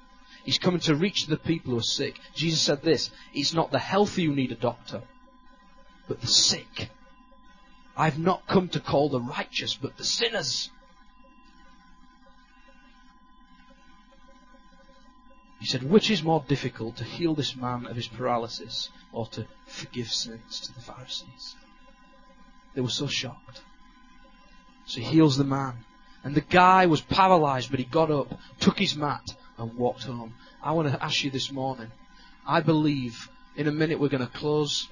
[0.44, 2.18] He's coming to reach to the people who are sick.
[2.34, 5.02] Jesus said this, it's not the healthy who need a doctor,
[6.06, 6.90] but the sick.
[7.96, 10.70] I've not come to call the righteous, but the sinners.
[15.60, 19.46] He said, Which is more difficult, to heal this man of his paralysis or to
[19.66, 21.56] forgive sins to the Pharisees?
[22.74, 23.62] They were so shocked.
[24.86, 25.84] So he heals the man.
[26.24, 30.34] And the guy was paralyzed, but he got up, took his mat, and walked home.
[30.62, 31.90] I want to ask you this morning.
[32.46, 34.88] I believe in a minute we're going to close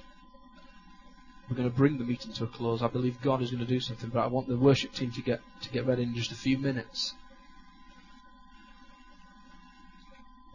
[1.53, 2.81] we're going to bring the meeting to a close.
[2.81, 5.21] I believe God is going to do something, but I want the worship team to
[5.21, 7.13] get to get ready in just a few minutes.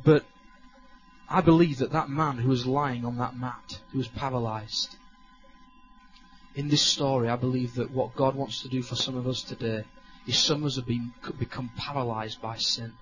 [0.05, 0.25] But
[1.29, 4.97] I believe that that man who was lying on that mat, who was paralyzed,
[6.57, 9.43] in this story, I believe that what God wants to do for some of us
[9.43, 9.85] today
[10.27, 12.93] is some of us have been, become paralyzed by sin.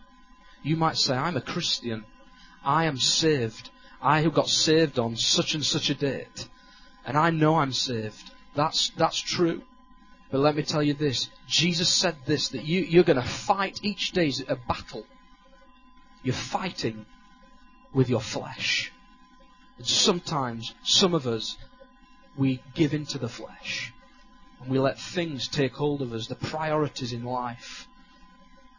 [0.62, 2.04] You might say, I'm a Christian.
[2.62, 3.70] I am saved.
[4.02, 6.48] I have got saved on such and such a date.
[7.06, 8.32] And I know I'm saved.
[8.54, 9.62] That's, that's true.
[10.30, 11.30] But let me tell you this.
[11.46, 15.06] Jesus said this, that you, you're going to fight each day a battle.
[16.24, 17.06] You're fighting
[17.94, 18.92] with your flesh.
[19.78, 21.56] And sometimes, some of us,
[22.36, 23.92] we give into the flesh.
[24.60, 27.86] And we let things take hold of us, the priorities in life.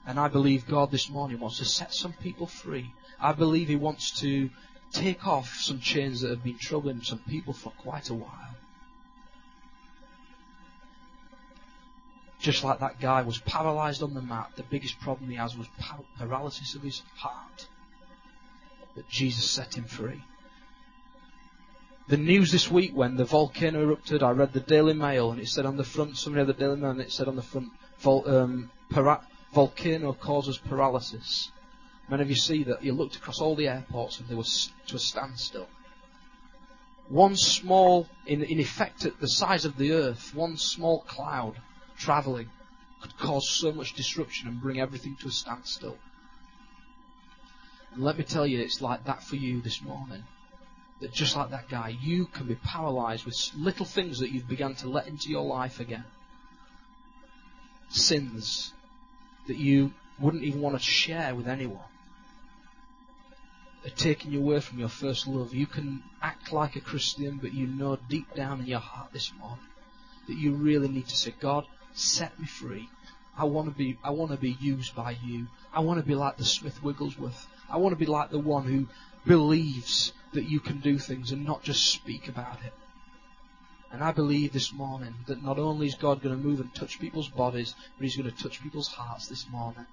[0.05, 2.93] And I believe God this morning wants to set some people free.
[3.19, 4.49] I believe He wants to
[4.91, 8.55] take off some chains that have been troubling some people for quite a while.
[12.39, 15.67] Just like that guy was paralyzed on the mat, the biggest problem he has was
[16.17, 17.67] paralysis of his heart.
[18.95, 20.23] But Jesus set him free.
[22.07, 25.49] The news this week when the volcano erupted, I read the Daily Mail and it
[25.49, 27.69] said on the front, somebody had the Daily Mail and it said on the front,
[27.99, 29.19] vol, um, para,
[29.51, 31.51] volcano causes paralysis.
[32.09, 34.95] Many of you see that you looked across all the airports and they were to
[34.95, 35.67] a standstill.
[37.09, 41.55] One small, in, in effect at the size of the earth, one small cloud
[41.97, 42.49] travelling
[43.01, 45.97] could cause so much disruption and bring everything to a standstill.
[47.93, 50.23] And let me tell you, it's like that for you this morning
[50.99, 54.75] that just like that guy, you can be paralyzed with little things that you've begun
[54.75, 56.05] to let into your life again.
[57.89, 58.73] Sins
[59.47, 61.83] that you wouldn't even want to share with anyone.
[63.85, 65.53] Are taking you away from your first love.
[65.53, 69.31] You can act like a Christian, but you know deep down in your heart this
[69.39, 69.65] morning
[70.27, 72.89] that you really need to say, God, set me free.
[73.37, 75.47] I want to be, I want to be used by you.
[75.73, 77.47] I want to be like the Smith Wigglesworth.
[77.69, 78.87] I want to be like the one who
[79.25, 82.73] believes that you can do things and not just speak about it.
[83.91, 86.99] And I believe this morning that not only is God going to move and touch
[86.99, 89.85] people's bodies, but He's going to touch people's hearts this morning.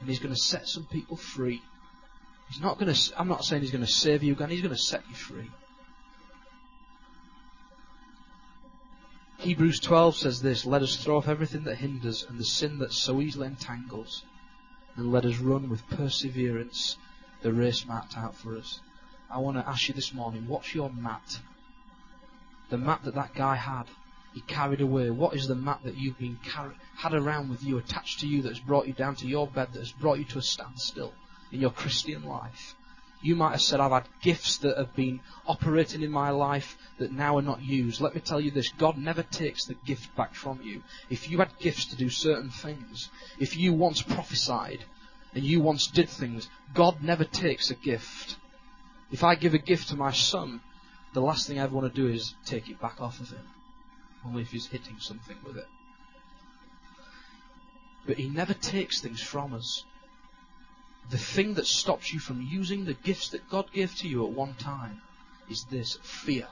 [0.00, 1.62] And He's going to set some people free.
[2.48, 4.74] He's not going to, I'm not saying He's going to save you again, He's going
[4.74, 5.50] to set you free.
[9.38, 12.92] Hebrews 12 says this, let us throw off everything that hinders and the sin that
[12.92, 14.24] so easily entangles,
[14.96, 16.96] and let us run with perseverance
[17.42, 18.80] the race marked out for us.
[19.30, 21.38] I want to ask you this morning, what's your mat?
[22.70, 23.84] The mat that that guy had,
[24.34, 25.10] he carried away.
[25.10, 28.42] What is the mat that you've been carried, had around with you, attached to you,
[28.42, 31.12] that has brought you down to your bed, that has brought you to a standstill
[31.52, 32.74] in your Christian life?
[33.20, 37.10] You might have said, I've had gifts that have been operating in my life that
[37.10, 38.00] now are not used.
[38.00, 40.82] Let me tell you this God never takes the gift back from you.
[41.10, 44.84] If you had gifts to do certain things, if you once prophesied
[45.34, 48.36] and you once did things, God never takes a gift.
[49.10, 50.60] If I give a gift to my son,
[51.12, 53.46] the last thing I ever want to do is take it back off of him.
[54.24, 55.66] Only if he's hitting something with it.
[58.06, 59.84] But he never takes things from us.
[61.10, 64.32] The thing that stops you from using the gifts that God gave to you at
[64.32, 65.00] one time
[65.48, 66.48] is this fear.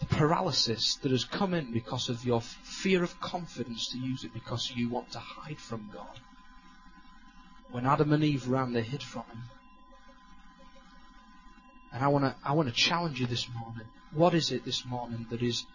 [0.00, 4.32] The paralysis that has come in because of your fear of confidence to use it
[4.32, 6.20] because you want to hide from God.
[7.70, 9.42] When Adam and Eve ran, they hid from him.
[11.92, 13.86] And I want to I want to challenge you this morning.
[14.12, 15.66] What is it this morning that is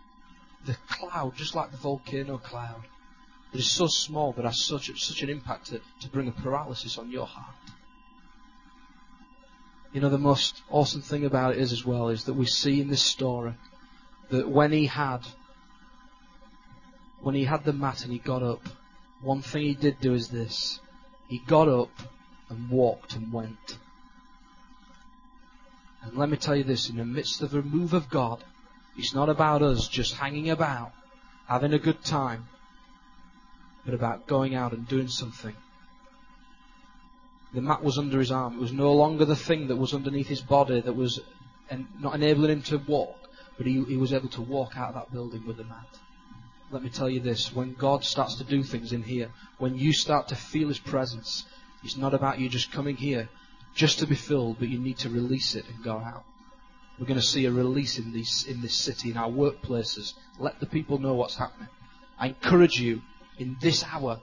[0.65, 2.83] the cloud, just like the volcano cloud,
[3.51, 6.97] that is so small but has such such an impact to, to bring a paralysis
[6.97, 7.55] on your heart?
[9.93, 12.81] You know the most awesome thing about it is as well is that we see
[12.81, 13.53] in this story
[14.29, 15.25] that when he had
[17.21, 18.61] when he had the mat and he got up,
[19.21, 20.79] one thing he did do is this.
[21.27, 21.89] He got up
[22.49, 23.77] and walked and went.
[26.03, 28.43] And let me tell you this, in the midst of the move of God,
[28.95, 30.91] it's not about us just hanging about,
[31.47, 32.47] having a good time,
[33.87, 35.55] but about going out and doing something.
[37.53, 38.55] The mat was under his arm.
[38.55, 41.21] It was no longer the thing that was underneath his body that was
[41.97, 43.15] not enabling him to walk,
[43.55, 45.87] but he, he was able to walk out of that building with the mat.
[46.69, 49.93] Let me tell you this, when God starts to do things in here, when you
[49.93, 51.45] start to feel his presence,
[51.81, 53.29] it's not about you just coming here
[53.73, 56.25] just to be filled, but you need to release it and go out.
[56.99, 60.13] We're going to see a release in this, in this city, in our workplaces.
[60.39, 61.69] Let the people know what's happening.
[62.19, 63.01] I encourage you
[63.37, 64.19] in this hour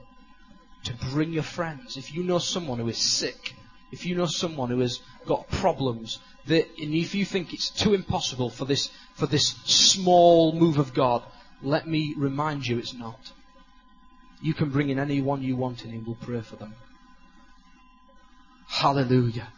[0.85, 1.97] to bring your friends.
[1.97, 3.55] If you know someone who is sick,
[3.91, 7.95] if you know someone who has got problems, that, and if you think it's too
[7.95, 11.23] impossible for this, for this small move of God,
[11.63, 13.33] let me remind you it's not.
[14.43, 16.75] You can bring in anyone you want and He will pray for them.
[18.67, 19.49] Hallelujah.